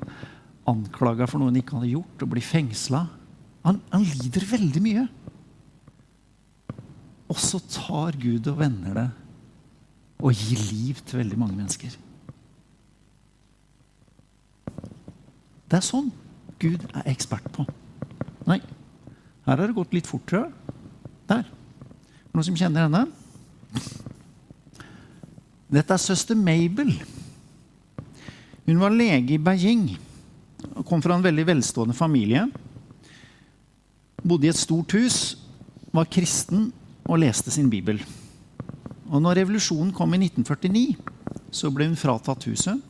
anklaga 0.69 1.27
for 1.29 1.41
noe 1.41 1.51
han 1.51 1.61
ikke 1.61 1.79
hadde 1.79 1.95
gjort, 1.95 2.25
og 2.25 2.33
blir 2.35 2.45
fengsla. 2.45 3.05
Han, 3.67 3.81
han 3.93 4.05
lider 4.23 4.47
veldig 4.49 4.83
mye. 4.85 5.07
Og 7.29 7.41
så 7.41 7.61
tar 7.73 8.17
Gud 8.21 8.47
og 8.49 8.61
vender 8.61 8.95
det 8.97 9.09
og 10.19 10.35
gir 10.35 10.59
liv 10.73 10.99
til 11.07 11.21
veldig 11.21 11.37
mange 11.39 11.55
mennesker. 11.55 11.93
Det 15.69 15.79
er 15.79 15.85
sånn 15.85 16.09
Gud 16.59 16.83
er 16.89 17.07
ekspert 17.13 17.47
på. 17.55 17.63
Nei, 18.49 18.59
her 19.47 19.53
har 19.53 19.69
det 19.69 19.77
gått 19.77 19.95
litt 19.95 20.09
fortere. 20.11 20.49
Der. 21.29 21.45
Noen 22.33 22.47
som 22.49 22.57
kjenner 22.59 22.89
henne? 22.89 23.05
Dette 25.69 25.95
er 25.95 26.03
søster 26.03 26.35
Mabel. 26.35 26.95
Hun 28.65 28.81
var 28.81 28.97
lege 28.97 29.37
i 29.37 29.41
Beijing 29.41 29.93
kom 30.89 31.03
fra 31.05 31.19
en 31.19 31.25
veldig 31.25 31.45
velstående 31.49 31.97
familie. 31.97 32.47
Bodde 34.25 34.49
i 34.49 34.53
et 34.53 34.59
stort 34.59 34.95
hus, 34.97 35.37
var 35.95 36.09
kristen 36.11 36.71
og 37.09 37.21
leste 37.23 37.53
sin 37.55 37.71
bibel. 37.73 38.01
Og 39.09 39.23
når 39.25 39.43
revolusjonen 39.43 39.95
kom 39.97 40.13
i 40.15 40.21
1949, 40.27 40.97
så 41.55 41.71
ble 41.73 41.89
hun 41.89 41.97
fratatt 41.97 42.45
huset. 42.49 42.81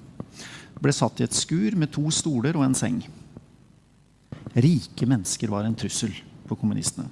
Ble 0.78 0.94
satt 0.94 1.20
i 1.20 1.26
et 1.26 1.36
skur 1.36 1.76
med 1.78 1.92
to 1.94 2.06
stoler 2.14 2.58
og 2.58 2.66
en 2.66 2.76
seng. 2.78 2.98
Rike 4.58 5.06
mennesker 5.06 5.50
var 5.52 5.66
en 5.66 5.76
trussel 5.78 6.14
for 6.48 6.58
kommunistene. 6.58 7.06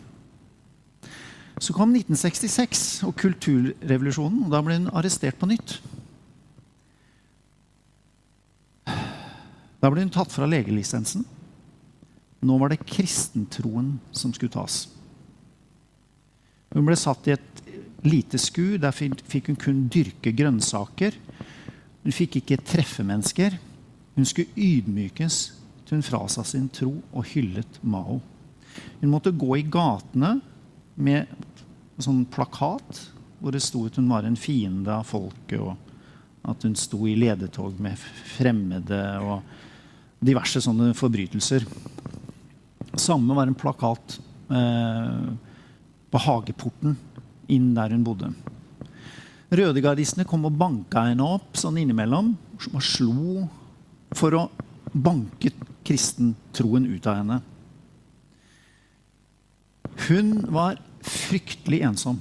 Så 1.62 1.72
kom 1.72 1.94
1966 1.94 3.06
og 3.08 3.14
kulturrevolusjonen, 3.16 4.42
og 4.44 4.52
da 4.52 4.60
ble 4.64 4.76
hun 4.80 4.90
arrestert 4.92 5.38
på 5.40 5.48
nytt. 5.48 5.78
Da 9.86 9.90
ble 9.94 10.02
hun 10.02 10.10
tatt 10.10 10.32
fra 10.34 10.48
legelisensen. 10.50 11.22
Nå 12.42 12.56
var 12.58 12.72
det 12.72 12.82
kristentroen 12.82 14.00
som 14.10 14.32
skulle 14.34 14.50
tas. 14.50 14.88
Hun 16.74 16.88
ble 16.88 16.96
satt 16.98 17.28
i 17.30 17.36
et 17.36 17.60
lite 18.02 18.40
skur. 18.42 18.80
Der 18.82 18.90
fikk 18.90 19.52
hun 19.52 19.58
kun 19.62 19.84
dyrke 19.94 20.32
grønnsaker. 20.34 21.14
Hun 22.02 22.16
fikk 22.16 22.40
ikke 22.40 22.58
treffe 22.66 23.06
mennesker. 23.06 23.54
Hun 24.16 24.26
skulle 24.26 24.58
ydmykes 24.58 25.36
til 25.86 26.00
hun 26.00 26.02
frasa 26.02 26.42
sin 26.42 26.66
tro 26.74 26.96
og 27.12 27.30
hyllet 27.30 27.78
Mao. 27.86 28.18
Hun 28.98 29.12
måtte 29.12 29.30
gå 29.30 29.60
i 29.60 29.68
gatene 29.70 30.40
med 30.98 31.30
sånn 32.02 32.24
plakat 32.26 33.04
hvor 33.38 33.54
det 33.54 33.62
sto 33.62 33.84
at 33.86 34.00
hun 34.00 34.10
var 34.10 34.26
en 34.26 34.34
fiende 34.34 34.90
av 34.90 35.06
folket, 35.06 35.62
og 35.62 35.78
at 36.50 36.66
hun 36.66 36.74
sto 36.74 37.04
i 37.06 37.14
ledetog 37.14 37.78
med 37.78 38.02
fremmede 38.34 39.04
og 39.22 39.46
diverse 40.26 40.60
sånne 40.62 40.92
forbrytelser. 40.96 41.66
Samme 42.96 43.36
var 43.36 43.48
en 43.48 43.58
plakat 43.58 44.18
eh, 44.50 45.26
på 46.10 46.22
hageporten 46.26 46.96
inn 47.52 47.72
der 47.76 47.94
hun 47.94 48.04
bodde. 48.06 48.30
Rødegardistene 49.56 50.26
kom 50.26 50.48
og 50.48 50.56
banka 50.58 51.04
henne 51.06 51.26
opp 51.36 51.58
sånn 51.58 51.78
innimellom 51.78 52.32
og 52.72 52.82
slo 52.82 53.44
for 54.16 54.34
å 54.34 54.46
banke 54.90 55.52
kristentroen 55.86 56.88
ut 56.90 57.06
av 57.06 57.20
henne. 57.20 57.38
Hun 60.08 60.32
var 60.52 60.80
fryktelig 61.06 61.84
ensom. 61.86 62.18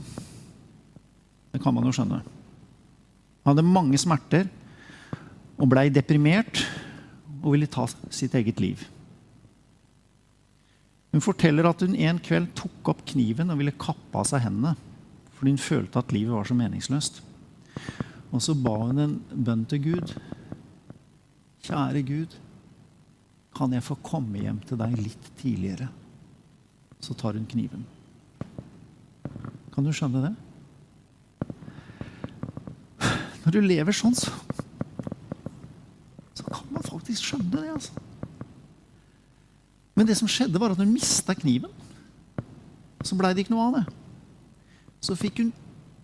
Det 1.52 1.62
kan 1.64 1.74
man 1.74 1.88
jo 1.88 1.96
skjønne. 1.96 2.22
Hun 2.22 3.50
Hadde 3.50 3.66
mange 3.66 3.98
smerter 4.02 4.48
og 5.56 5.70
blei 5.72 5.88
deprimert 5.94 6.62
og 7.46 7.54
ville 7.54 7.70
ta 7.70 7.86
sitt 8.10 8.34
eget 8.36 8.60
liv. 8.60 8.82
Hun 11.14 11.24
forteller 11.24 11.70
at 11.70 11.84
hun 11.86 11.94
en 11.96 12.18
kveld 12.20 12.50
tok 12.58 12.90
opp 12.92 13.06
kniven 13.14 13.54
og 13.54 13.62
ville 13.62 13.76
kappe 13.80 14.18
av 14.20 14.26
seg 14.28 14.42
hendene. 14.44 14.74
Fordi 15.38 15.54
hun 15.54 15.62
følte 15.62 16.02
at 16.02 16.12
livet 16.16 16.34
var 16.34 16.50
så 16.50 16.58
meningsløst. 16.58 17.22
Og 18.34 18.42
så 18.44 18.56
ba 18.58 18.74
hun 18.82 19.00
en 19.00 19.14
bønn 19.32 19.64
til 19.70 19.84
Gud. 19.86 20.16
Kjære 21.64 22.02
Gud, 22.08 22.36
kan 23.56 23.72
jeg 23.72 23.86
få 23.86 23.96
komme 24.04 24.42
hjem 24.42 24.60
til 24.68 24.82
deg 24.82 24.98
litt 25.00 25.30
tidligere? 25.40 25.88
Så 27.00 27.16
tar 27.16 27.38
hun 27.38 27.48
kniven. 27.48 27.86
Kan 29.72 29.86
du 29.86 29.94
skjønne 29.96 30.26
det? 30.26 30.34
Når 33.46 33.54
du 33.54 33.62
lever 33.62 33.94
sånn, 33.94 34.16
så, 34.18 34.34
faktisk 37.16 37.32
skjønne 37.32 37.62
det. 37.62 37.70
altså. 37.72 37.92
Men 39.96 40.08
det 40.08 40.18
som 40.18 40.28
skjedde, 40.28 40.60
var 40.60 40.72
at 40.72 40.78
hun 40.78 40.92
mista 40.92 41.34
kniven. 41.34 41.72
Så 43.04 43.16
blei 43.16 43.34
det 43.34 43.46
ikke 43.46 43.56
noe 43.56 43.70
av 43.70 43.78
det. 43.78 43.86
Så 45.06 45.16
fikk 45.16 45.40
hun 45.40 45.54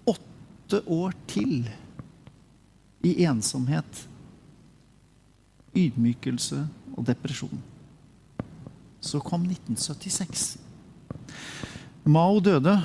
åtte 0.08 0.82
år 0.88 1.14
til 1.28 1.68
i 3.04 3.26
ensomhet, 3.26 4.08
ydmykelse 5.74 6.62
og 6.96 7.06
depresjon. 7.08 7.62
Så 9.02 9.20
kom 9.20 9.48
1976. 9.50 10.60
Mao 12.06 12.40
døde, 12.40 12.76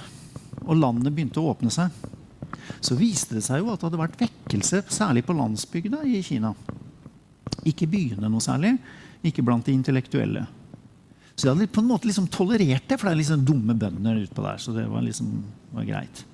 og 0.64 0.80
landet 0.80 1.12
begynte 1.12 1.42
å 1.42 1.52
åpne 1.52 1.70
seg. 1.70 1.92
Så 2.80 2.96
viste 2.96 3.36
det 3.36 3.44
seg 3.44 3.60
jo 3.60 3.70
at 3.70 3.78
det 3.78 3.90
hadde 3.90 4.00
vært 4.00 4.18
vekkelse, 4.24 4.82
særlig 4.88 5.26
på 5.26 5.36
landsbygda 5.36 6.00
i 6.08 6.22
Kina. 6.24 6.54
Ikke 7.66 7.88
byene 7.90 8.31
noe 8.31 8.44
særlig, 8.44 8.76
ikke 9.26 9.44
blant 9.46 9.66
de 9.66 9.74
intellektuelle. 9.74 10.46
Så 11.37 11.44
de 11.44 11.52
hadde 11.52 11.68
på 11.68 11.83
en 11.83 11.90
måte 11.90 12.09
liksom 12.09 12.31
tolerert 12.33 12.87
det, 12.88 12.96
for 12.96 13.09
det 13.09 13.12
er 13.12 13.20
liksom 13.20 13.44
dumme 13.44 13.74
bønder 13.76 14.22
utpå 14.22 14.44
der. 14.44 14.62
så 14.62 14.72
det 14.72 14.87
var 14.88 15.05
liksom 15.05 15.35
var 15.74 15.85
greit. 15.85 16.24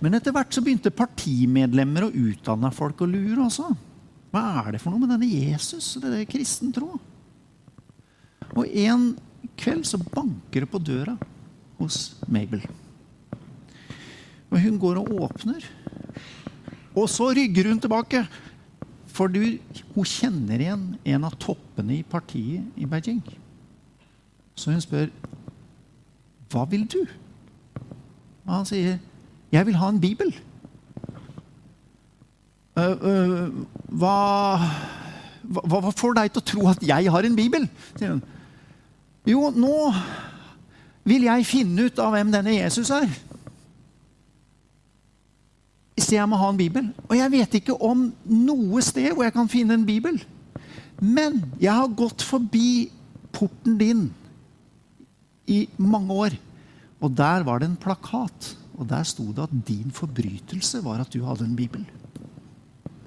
Men 0.00 0.16
etter 0.16 0.32
hvert 0.32 0.54
så 0.54 0.62
begynte 0.64 0.94
partimedlemmer 0.94 2.06
og 2.06 2.16
utdanna 2.16 2.70
folk 2.72 3.02
å 3.04 3.10
lure 3.10 3.44
også. 3.44 3.68
Hva 4.32 4.44
er 4.62 4.74
det 4.74 4.80
for 4.80 4.92
noe 4.92 5.02
med 5.02 5.12
denne 5.12 5.28
Jesus? 5.28 5.96
og 5.96 6.06
denne 6.06 6.24
kristen 6.28 6.72
tro. 6.72 6.94
Og 8.56 8.64
en 8.66 9.10
kveld 9.60 9.84
så 9.84 10.00
banker 10.00 10.64
det 10.64 10.70
på 10.72 10.80
døra 10.80 11.16
hos 11.78 12.16
Mabel. 12.28 12.64
Og 14.48 14.60
hun 14.62 14.78
går 14.80 15.02
og 15.02 15.12
åpner. 15.28 15.64
Og 16.96 17.08
så 17.12 17.28
rygger 17.36 17.68
hun 17.68 17.80
tilbake. 17.82 18.24
For 19.18 19.26
du, 19.26 19.42
hun 19.96 20.06
kjenner 20.06 20.62
igjen 20.62 20.82
en 21.10 21.26
av 21.26 21.34
toppene 21.42 21.96
i 21.96 22.04
partiet 22.06 22.78
i 22.78 22.86
Beijing. 22.86 23.22
Så 24.54 24.70
hun 24.70 24.82
spør, 24.82 25.08
'Hva 26.48 26.64
vil 26.70 26.86
du?' 26.86 27.08
Og 28.46 28.54
han 28.54 28.66
sier, 28.66 28.98
'Jeg 29.52 29.66
vil 29.66 29.76
ha 29.76 29.88
en 29.88 30.00
bibel'. 30.00 30.34
Uh, 32.78 32.94
uh, 33.02 33.50
hva, 33.98 34.58
hva, 35.42 35.90
får 35.90 36.14
deg 36.14 36.30
til 36.32 36.42
å 36.42 36.46
tro 36.46 36.66
at 36.70 36.82
jeg 36.82 37.10
har 37.10 37.26
en 37.26 37.36
bibel? 37.36 37.68
sier 37.98 38.12
hun. 38.12 38.22
Jo, 39.26 39.50
nå 39.50 39.92
vil 41.04 41.26
jeg 41.26 41.46
finne 41.46 41.88
ut 41.88 41.98
av 41.98 42.14
hvem 42.14 42.30
denne 42.32 42.54
Jesus 42.54 42.90
er. 42.94 43.08
Så 46.08 46.16
jeg 46.16 46.28
må 46.30 46.38
ha 46.40 46.48
en 46.48 46.56
bibel. 46.56 46.86
Og 47.04 47.18
jeg 47.18 47.32
vet 47.34 47.56
ikke 47.58 47.76
om 47.84 48.06
noe 48.32 48.80
sted 48.84 49.10
hvor 49.12 49.26
jeg 49.26 49.34
kan 49.34 49.50
finne 49.52 49.76
en 49.76 49.84
bibel. 49.84 50.16
Men 51.04 51.42
jeg 51.60 51.74
har 51.76 51.92
gått 51.92 52.24
forbi 52.24 52.88
porten 53.36 53.76
din 53.76 54.06
i 55.44 55.66
mange 55.76 56.16
år. 56.16 56.38
Og 57.04 57.12
der 57.12 57.44
var 57.44 57.60
det 57.60 57.68
en 57.68 57.76
plakat. 57.76 58.54
Og 58.80 58.88
der 58.88 59.04
sto 59.04 59.28
det 59.36 59.44
at 59.44 59.60
din 59.68 59.92
forbrytelse 59.92 60.80
var 60.86 61.04
at 61.04 61.12
du 61.12 61.20
hadde 61.26 61.44
en 61.44 61.58
bibel. 61.58 61.84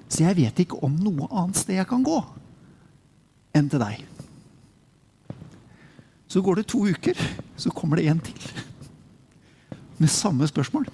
Så 0.06 0.22
jeg 0.22 0.38
vet 0.38 0.62
ikke 0.62 0.78
om 0.84 0.94
noe 1.02 1.26
annet 1.32 1.58
sted 1.58 1.80
jeg 1.80 1.90
kan 1.90 2.06
gå 2.06 2.20
enn 3.56 3.66
til 3.72 3.82
deg. 3.82 3.98
Så 6.30 6.40
går 6.44 6.60
det 6.60 6.70
to 6.70 6.86
uker, 6.86 7.18
så 7.58 7.72
kommer 7.74 7.98
det 7.98 8.06
en 8.12 8.20
til. 8.24 8.44
Med 9.98 10.08
samme 10.08 10.46
spørsmål. 10.48 10.86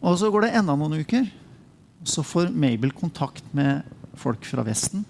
Og 0.00 0.16
så 0.18 0.30
går 0.32 0.46
det 0.46 0.54
enda 0.56 0.76
noen 0.78 1.02
uker. 1.02 1.26
Så 2.08 2.24
får 2.24 2.52
Mabel 2.56 2.92
kontakt 2.96 3.44
med 3.56 3.84
folk 4.18 4.46
fra 4.48 4.64
Vesten. 4.64 5.04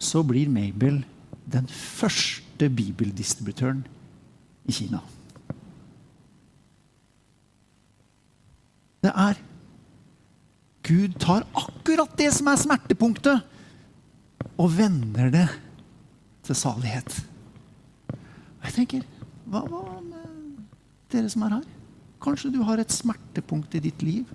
Så 0.00 0.22
blir 0.26 0.48
Mabel 0.52 1.02
den 1.46 1.68
første 1.70 2.70
bibeldistributøren 2.72 3.84
i 4.66 4.74
Kina. 4.74 5.02
Det 9.04 9.12
er 9.12 9.38
Gud 10.86 11.16
tar 11.18 11.46
akkurat 11.54 12.12
det 12.18 12.28
som 12.34 12.48
er 12.50 12.58
smertepunktet, 12.60 13.42
og 14.56 14.70
vender 14.70 15.32
det 15.34 15.46
til 16.46 16.58
salighet. 16.58 17.16
Og 18.12 18.68
jeg 18.68 18.74
tenker, 18.76 19.06
hva, 19.50 19.64
hva 19.66 19.98
med 20.04 20.60
dere 21.10 21.30
som 21.32 21.42
er 21.46 21.56
her? 21.58 21.75
Kanskje 22.22 22.52
du 22.54 22.62
har 22.64 22.80
et 22.80 22.92
smertepunkt 22.92 23.74
i 23.76 23.82
ditt 23.84 24.02
liv? 24.04 24.30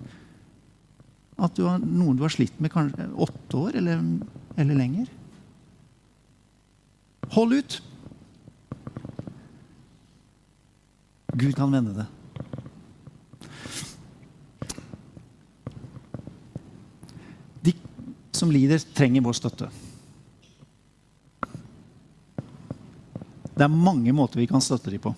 At 1.42 1.56
du 1.56 1.64
har 1.66 1.80
noen 1.82 2.16
du 2.18 2.22
har 2.24 2.32
slitt 2.32 2.58
med 2.62 2.72
kanskje 2.72 3.08
åtte 3.16 3.58
år 3.58 3.78
eller, 3.80 4.02
eller 4.56 4.78
lenger? 4.78 5.08
Hold 7.32 7.56
ut. 7.56 7.78
Gud 11.32 11.56
kan 11.56 11.72
vende 11.72 11.94
det. 11.96 12.06
De 17.64 17.72
som 18.36 18.52
lider, 18.52 18.82
trenger 18.92 19.24
vår 19.24 19.38
støtte. 19.40 19.70
Det 23.52 23.64
er 23.64 23.72
mange 23.72 24.12
måter 24.12 24.40
vi 24.40 24.48
kan 24.50 24.62
støtte 24.64 24.92
dem 24.92 25.00
på. 25.00 25.14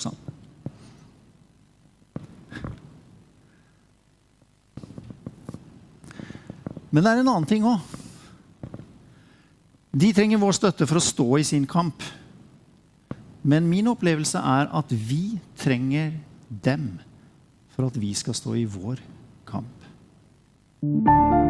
Sann. 0.00 0.16
Men 6.92 7.04
det 7.04 7.10
er 7.10 7.22
en 7.22 7.28
annen 7.32 7.48
ting 7.48 7.64
òg. 7.64 7.80
De 9.92 10.08
trenger 10.16 10.40
vår 10.40 10.56
støtte 10.56 10.88
for 10.88 11.00
å 11.00 11.04
stå 11.04 11.28
i 11.40 11.44
sin 11.44 11.66
kamp. 11.68 12.04
Men 13.42 13.68
min 13.68 13.88
opplevelse 13.92 14.38
er 14.38 14.68
at 14.72 14.92
vi 14.92 15.38
trenger 15.58 16.12
dem 16.48 16.94
for 17.72 17.88
at 17.88 17.96
vi 18.00 18.12
skal 18.16 18.36
stå 18.36 18.56
i 18.60 18.66
vår 18.68 19.00
kamp. 19.48 21.41